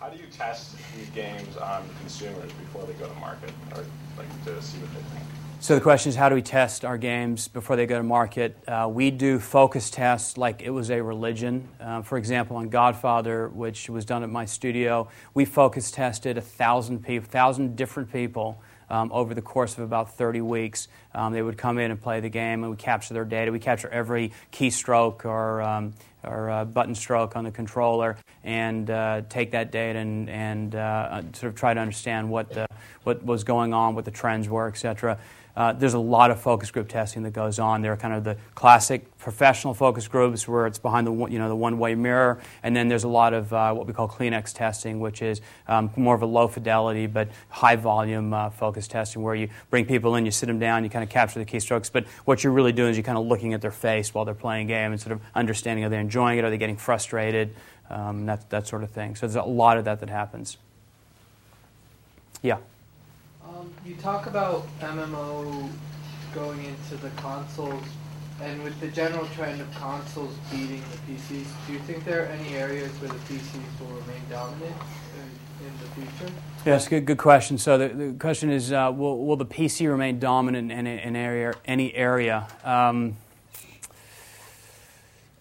[0.00, 3.84] How do you test these games on consumers before they go to market, or
[4.16, 5.24] like to see what they think?
[5.58, 8.56] So the question is, how do we test our games before they go to market?
[8.68, 11.68] Uh, we do focus tests like it was a religion.
[11.80, 16.42] Uh, for example, on Godfather, which was done at my studio, we focus tested a
[16.42, 18.62] thousand people, thousand different people.
[18.90, 22.20] Um, over the course of about 30 weeks, um, they would come in and play
[22.20, 23.52] the game, and we capture their data.
[23.52, 25.92] We capture every keystroke or um,
[26.24, 31.22] or uh, button stroke on the controller and uh, take that data and, and uh,
[31.32, 32.66] sort of try to understand what, the,
[33.04, 35.18] what was going on, what the trends were, et cetera.
[35.58, 37.82] Uh, there's a lot of focus group testing that goes on.
[37.82, 41.48] There are kind of the classic professional focus groups where it's behind the you know
[41.48, 45.00] the one-way mirror, and then there's a lot of uh, what we call Kleenex testing,
[45.00, 49.34] which is um, more of a low fidelity but high volume uh, focus testing, where
[49.34, 52.06] you bring people in, you sit them down, you kind of capture the keystrokes, but
[52.24, 54.68] what you're really doing is you're kind of looking at their face while they're playing
[54.68, 57.52] game and sort of understanding are they enjoying it, are they getting frustrated,
[57.90, 59.16] um, that that sort of thing.
[59.16, 60.56] So there's a lot of that that happens.
[62.42, 62.58] Yeah.
[63.84, 65.70] You talk about MMO
[66.34, 67.82] going into the consoles,
[68.40, 72.26] and with the general trend of consoles beating the PCs, do you think there are
[72.26, 74.76] any areas where the PCs will remain dominant
[75.16, 76.32] in, in the future?
[76.64, 77.58] Yes, good, good question.
[77.58, 81.54] So the, the question is, uh, will, will the PC remain dominant in, in area,
[81.64, 82.46] any area?
[82.64, 83.16] Um,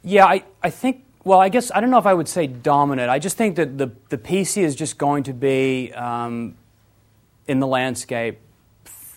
[0.04, 3.10] yeah, I, I think well, I guess I don't know if I would say dominant.
[3.10, 6.56] I just think that the, the PC is just going to be um,
[7.48, 8.40] in the landscape,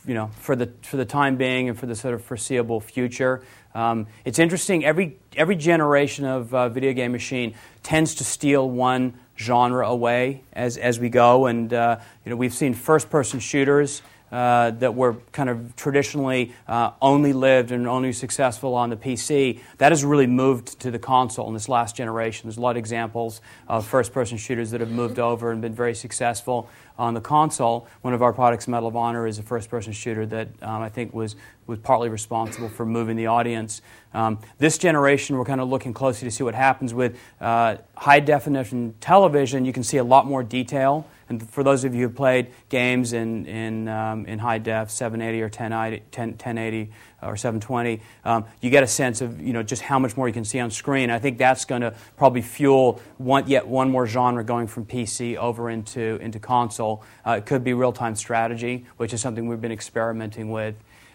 [0.06, 3.42] you know, for the for the time being and for the sort of foreseeable future.
[3.74, 4.84] Um, it's interesting.
[4.84, 10.76] Every every generation of uh, video game machine tends to steal one genre away as
[10.76, 14.02] as we go, and uh, you know we've seen first person shooters.
[14.32, 19.60] Uh, that were kind of traditionally uh, only lived and only successful on the PC,
[19.78, 22.48] that has really moved to the console in this last generation.
[22.48, 25.74] There's a lot of examples of first person shooters that have moved over and been
[25.74, 26.68] very successful
[27.00, 27.86] on the console.
[28.02, 30.90] One of our products, Medal of Honor, is a first person shooter that um, I
[30.90, 31.34] think was,
[31.66, 33.80] was partly responsible for moving the audience.
[34.12, 38.20] Um, this generation, we're kind of looking closely to see what happens with uh, high
[38.20, 39.64] definition television.
[39.64, 41.06] You can see a lot more detail.
[41.30, 45.40] And for those of you who played games in, in, um, in high def, 780
[45.40, 46.90] or 1080, 1080
[47.22, 50.34] or 720, um, you get a sense of you know, just how much more you
[50.34, 51.08] can see on screen.
[51.08, 55.36] I think that's going to probably fuel one, yet one more genre going from PC
[55.36, 57.04] over into, into console.
[57.24, 60.74] Uh, it could be real time strategy, which is something we've been experimenting with.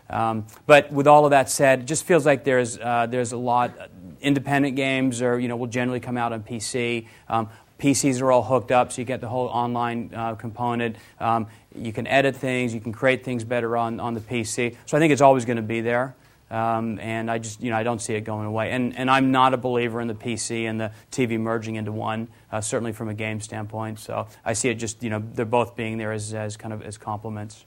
[0.09, 3.37] Um, but with all of that said, it just feels like there's, uh, there's a
[3.37, 3.73] lot.
[4.21, 7.07] Independent games are, you know, will generally come out on PC.
[7.27, 7.49] Um,
[7.79, 10.95] PCs are all hooked up, so you get the whole online uh, component.
[11.19, 14.75] Um, you can edit things, you can create things better on, on the PC.
[14.85, 16.15] So I think it's always going to be there.
[16.51, 18.71] Um, and I just, you know, I don't see it going away.
[18.71, 22.27] And, and I'm not a believer in the PC and the TV merging into one,
[22.51, 23.99] uh, certainly from a game standpoint.
[23.99, 26.83] So I see it just, you know, they're both being there as, as kind of
[26.83, 27.65] as complements.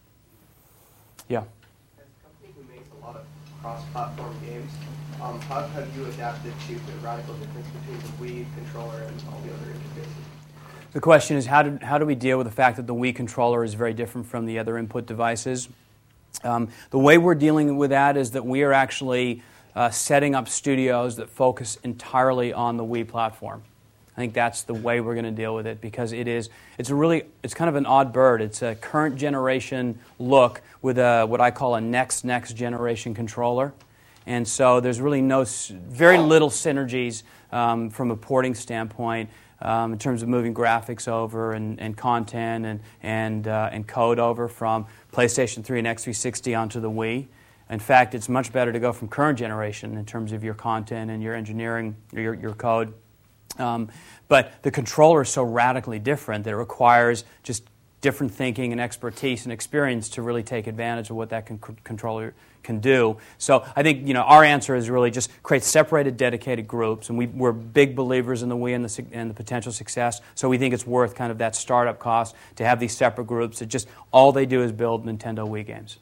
[1.28, 1.38] Yeah.
[1.38, 1.44] As
[2.06, 3.22] a company who makes a lot of
[3.62, 4.70] cross-platform games,
[5.20, 9.40] um, how have you adapted to the radical difference between the Wii controller and all
[9.40, 10.92] the other interfaces?
[10.92, 13.14] The question is how do, how do we deal with the fact that the Wii
[13.14, 15.68] controller is very different from the other input devices?
[16.44, 19.42] Um, the way we're dealing with that is that we are actually
[19.74, 23.64] uh, setting up studios that focus entirely on the Wii platform.
[24.18, 26.90] I think that's the way we're going to deal with it because it is it's
[26.90, 28.42] a really it's kind of an odd bird.
[28.42, 33.72] It's a current generation look with a what I call a next next generation controller.
[34.26, 39.30] And so there's really no, very little synergies um, from a porting standpoint
[39.62, 44.18] um, in terms of moving graphics over and, and content and, and, uh, and code
[44.18, 47.28] over from PlayStation 3 and X360 onto the Wii.
[47.70, 51.08] In fact, it's much better to go from current generation in terms of your content
[51.08, 52.92] and your engineering, your, your code.
[53.56, 53.88] Um,
[54.28, 57.64] but the controller is so radically different that it requires just
[58.00, 62.34] different thinking and expertise and experience to really take advantage of what that con- controller
[62.62, 63.16] can do.
[63.38, 67.18] So I think you know our answer is really just create separated, dedicated groups, and
[67.18, 70.20] we, are big believers in the Wii and the, and the potential success.
[70.34, 73.58] So we think it's worth kind of that startup cost to have these separate groups
[73.60, 75.98] that just all they do is build Nintendo Wii games.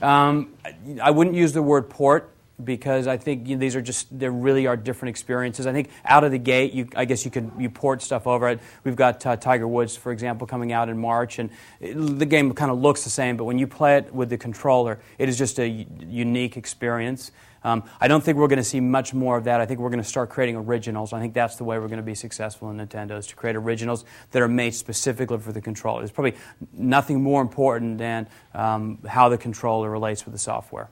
[0.00, 0.54] Um,
[1.02, 2.30] I wouldn't use the word port
[2.62, 5.66] because I think you know, these are just they really are different experiences.
[5.66, 8.48] I think out of the gate, you, I guess you could you port stuff over.
[8.48, 8.60] It.
[8.84, 11.50] We've got uh, Tiger Woods, for example, coming out in March, and
[11.80, 14.38] it, the game kind of looks the same, but when you play it with the
[14.38, 17.30] controller, it is just a unique experience.
[17.64, 19.60] Um, I don't think we're going to see much more of that.
[19.60, 21.12] I think we're going to start creating originals.
[21.12, 23.56] I think that's the way we're going to be successful in Nintendo is to create
[23.56, 26.00] originals that are made specifically for the controller.
[26.00, 26.36] There's probably
[26.72, 30.88] nothing more important than um, how the controller relates with the software.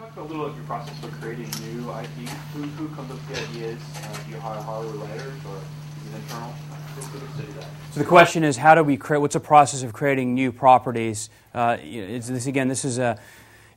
[0.00, 2.28] Talk a little about your process for creating new IP.
[2.54, 3.80] Who, who comes up with the ideas?
[3.96, 6.52] Uh, do you hire Hollywood writers or is it internal?
[7.92, 9.20] So the question is, how do we create?
[9.20, 11.30] What's the process of creating new properties?
[11.54, 13.18] Uh, this again, this is a.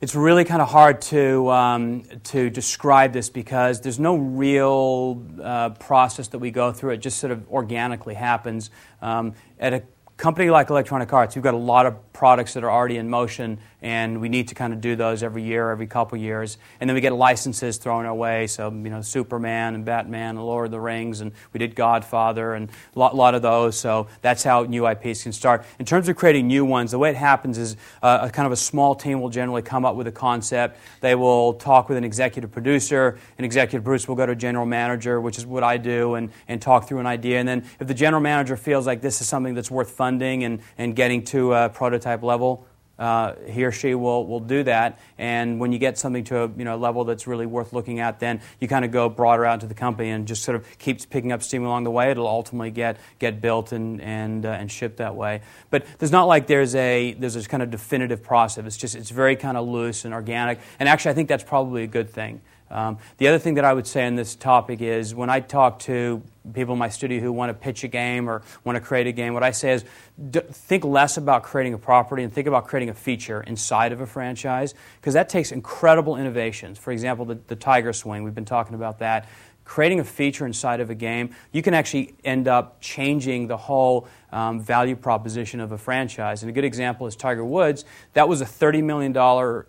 [0.00, 5.70] It's really kind of hard to um, to describe this because there's no real uh,
[5.70, 6.90] process that we go through.
[6.90, 8.70] It just sort of organically happens.
[9.00, 9.82] Um, at a
[10.16, 13.58] company like Electronic Arts, we've got a lot of products that are already in motion,
[13.82, 16.56] and we need to kind of do those every year, every couple years.
[16.80, 18.46] And then we get licenses thrown our way.
[18.46, 22.54] So, you know, Superman and Batman and Lord of the Rings, and we did Godfather
[22.54, 23.78] and a lot, lot of those.
[23.78, 25.66] So that's how new IPs can start.
[25.78, 28.52] In terms of creating new ones, the way it happens is uh, a kind of
[28.52, 30.78] a small team will generally come up with a concept.
[31.00, 33.18] They will talk with an executive producer.
[33.38, 36.30] An executive producer will go to a general manager, which is what I do, and,
[36.46, 37.40] and talk through an idea.
[37.40, 40.60] And then if the general manager feels like this is something that's worth funding and,
[40.78, 42.66] and getting to a prototype, type level,
[42.98, 45.00] uh, he or she will, will do that.
[45.18, 48.20] And when you get something to a you know, level that's really worth looking at,
[48.20, 51.04] then you kind of go broader out to the company and just sort of keeps
[51.04, 52.10] picking up steam along the way.
[52.10, 55.42] It'll ultimately get, get built and, and, uh, and shipped that way.
[55.70, 58.64] But there's not like there's a, there's this kind of definitive process.
[58.64, 60.60] It's just it's very kind of loose and organic.
[60.78, 62.40] And actually, I think that's probably a good thing.
[62.70, 65.78] Um, the other thing that I would say on this topic is when I talk
[65.80, 69.06] to people in my studio who want to pitch a game or want to create
[69.06, 69.84] a game, what I say is
[70.30, 74.00] d- think less about creating a property and think about creating a feature inside of
[74.00, 76.78] a franchise because that takes incredible innovations.
[76.78, 79.28] For example, the, the Tiger Swing, we've been talking about that
[79.64, 84.06] creating a feature inside of a game, you can actually end up changing the whole
[84.34, 86.42] um, value proposition of a franchise.
[86.42, 87.84] And a good example is Tiger Woods.
[88.14, 89.16] That was a $30 million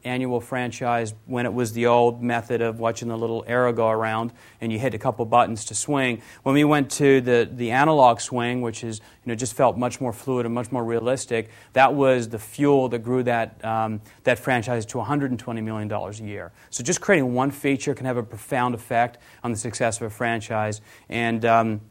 [0.03, 4.33] annual franchise when it was the old method of watching the little arrow go around
[4.59, 6.21] and you hit a couple buttons to swing.
[6.41, 10.01] When we went to the, the analog swing, which is, you know, just felt much
[10.01, 14.39] more fluid and much more realistic, that was the fuel that grew that, um, that
[14.39, 16.51] franchise to $120 million a year.
[16.71, 20.09] So just creating one feature can have a profound effect on the success of a
[20.09, 20.81] franchise.
[21.07, 21.81] And um,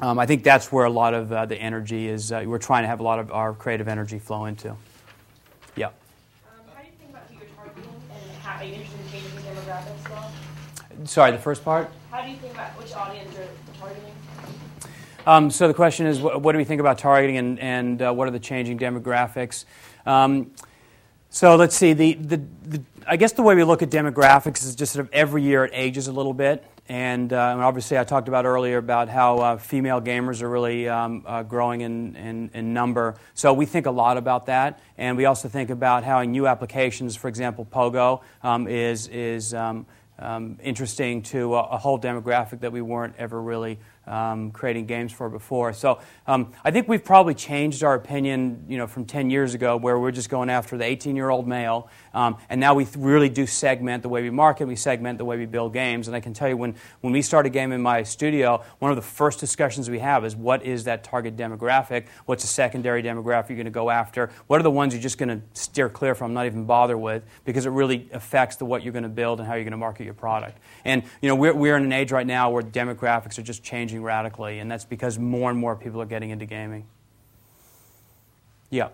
[0.00, 2.32] um, I think that's where a lot of uh, the energy is.
[2.32, 4.74] Uh, we're trying to have a lot of our creative energy flow into.
[5.76, 5.86] Yeah.
[5.86, 5.92] Um,
[6.74, 9.38] how do you think about who you're targeting, and how, are you interested in changing
[9.40, 10.32] demographics all?
[11.04, 11.90] Sorry, the first part?
[12.10, 13.46] How do you think about which audience you're
[13.78, 14.12] targeting?
[15.26, 18.12] Um, so the question is, what, what, do we think about targeting, and, and uh,
[18.12, 19.64] what are the changing demographics?
[20.06, 20.50] Um,
[21.28, 21.92] so let's see.
[21.92, 25.12] The, the, the, I guess the way we look at demographics is just sort of
[25.12, 26.64] every year it ages a little bit.
[26.90, 30.88] And, uh, and obviously, I talked about earlier about how uh, female gamers are really
[30.88, 33.14] um, uh, growing in, in, in, number.
[33.34, 34.80] So we think a lot about that.
[34.98, 39.54] And we also think about how in new applications, for example, Pogo um, is, is
[39.54, 39.86] um,
[40.18, 45.12] um interesting to a, a, whole demographic that we weren't ever really um, creating games
[45.12, 45.72] for before.
[45.72, 49.76] So um, I think we've probably changed our opinion, you know, from 10 years ago,
[49.76, 54.02] where we're just going after the 18-year-old male, um, and now we really do segment
[54.02, 56.08] the way we market, we segment the way we build games.
[56.08, 58.90] And I can tell you, when when we start a game in my studio, one
[58.90, 62.06] of the first discussions we have is what is that target demographic?
[62.26, 64.30] What's the secondary demographic you're going to go after?
[64.46, 67.22] What are the ones you're just going to steer clear from, not even bother with,
[67.44, 69.76] because it really affects the what you're going to build and how you're going to
[69.76, 70.58] market your product.
[70.84, 73.89] And you know, we're we're in an age right now where demographics are just changing
[73.90, 76.86] changing radically, and that's because more and more people are getting into gaming.
[78.70, 78.88] Yeah.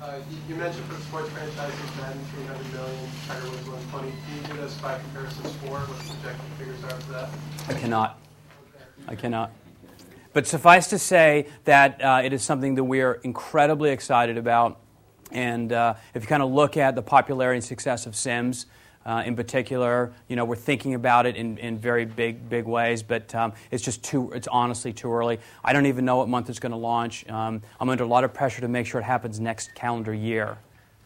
[0.00, 4.10] Uh, you, mentioned for sports franchises, Madden 300 million, Tiger Woods 120.
[4.10, 7.28] Can you give us by comparison Spore what the projected figures are for that?
[7.68, 8.20] I cannot.
[9.08, 9.50] I cannot.
[10.34, 14.78] But suffice to say that uh, it is something that we are incredibly excited about.
[15.32, 18.66] And uh, if you kind of look at the popularity and success of Sims,
[19.06, 20.12] uh, in particular.
[20.28, 23.82] You know, we're thinking about it in, in very big, big ways, but um, it's
[23.82, 25.40] just too, it's honestly too early.
[25.64, 27.28] I don't even know what month it's going to launch.
[27.28, 30.58] Um, I'm under a lot of pressure to make sure it happens next calendar year.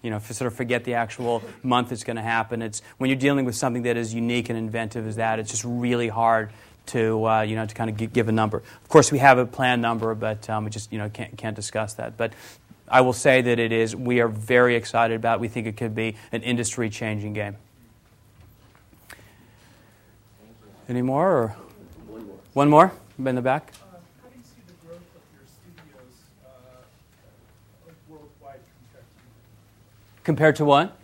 [0.03, 2.62] You know, sort of forget the actual month it's going to happen.
[2.62, 5.64] It's when you're dealing with something that is unique and inventive as that, it's just
[5.64, 6.51] really hard
[6.86, 8.59] to uh, you know to kind of give a number.
[8.59, 11.57] Of course, we have a planned number, but um, we just you know can't can't
[11.57, 12.16] discuss that.
[12.16, 12.32] But
[12.88, 13.94] I will say that it is.
[13.94, 15.38] We are very excited about.
[15.38, 15.40] It.
[15.40, 17.57] We think it could be an industry-changing game.
[20.89, 21.30] Any more?
[21.30, 21.57] Or?
[22.07, 22.36] One more.
[22.55, 22.93] One more?
[23.18, 23.72] In the back?
[30.24, 30.97] Compared to what?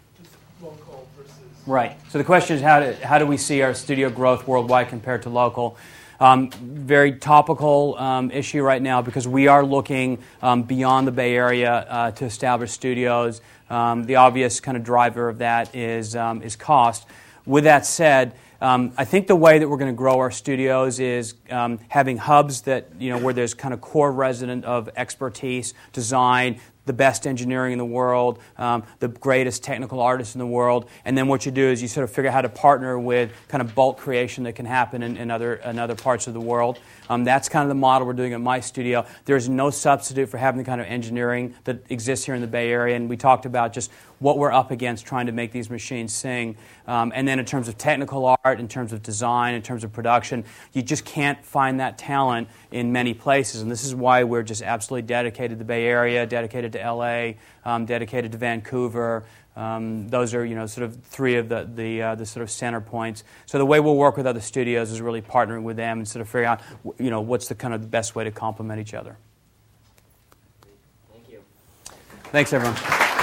[1.67, 1.97] Right.
[2.11, 5.23] So the question is how do, how do we see our studio growth worldwide compared
[5.23, 5.77] to local?
[6.21, 11.35] Um, very topical um, issue right now because we are looking um, beyond the Bay
[11.35, 13.41] Area uh, to establish studios.
[13.71, 17.07] Um, the obvious kind of driver of that is, um, is cost.
[17.47, 18.35] With that said,
[18.65, 22.17] um, I think the way that we're going to grow our studios is um, having
[22.17, 27.27] hubs that you know where there's kind of core resident of expertise, design, the best
[27.27, 31.45] engineering in the world, um, the greatest technical artists in the world, and then what
[31.45, 33.99] you do is you sort of figure out how to partner with kind of bulk
[33.99, 36.79] creation that can happen in, in other in other parts of the world.
[37.09, 39.07] Um, that's kind of the model we're doing at my studio.
[39.25, 42.71] There's no substitute for having the kind of engineering that exists here in the Bay
[42.71, 43.91] Area, and we talked about just
[44.21, 46.57] what we're up against trying to make these machines sing.
[46.87, 49.93] Um, and then in terms of technical art, in terms of design, in terms of
[49.93, 53.61] production, you just can't find that talent in many places.
[53.61, 57.33] And this is why we're just absolutely dedicated to the Bay Area, dedicated to LA,
[57.65, 59.25] um, dedicated to Vancouver.
[59.57, 62.51] Um, those are, you know, sort of three of the, the, uh, the sort of
[62.51, 63.23] center points.
[63.47, 66.23] So the way we'll work with other studios is really partnering with them and sort
[66.23, 66.61] of figuring out,
[66.99, 69.17] you know, what's the kind of best way to complement each other.
[71.13, 71.41] Thank you.
[72.33, 73.14] Thanks, everyone.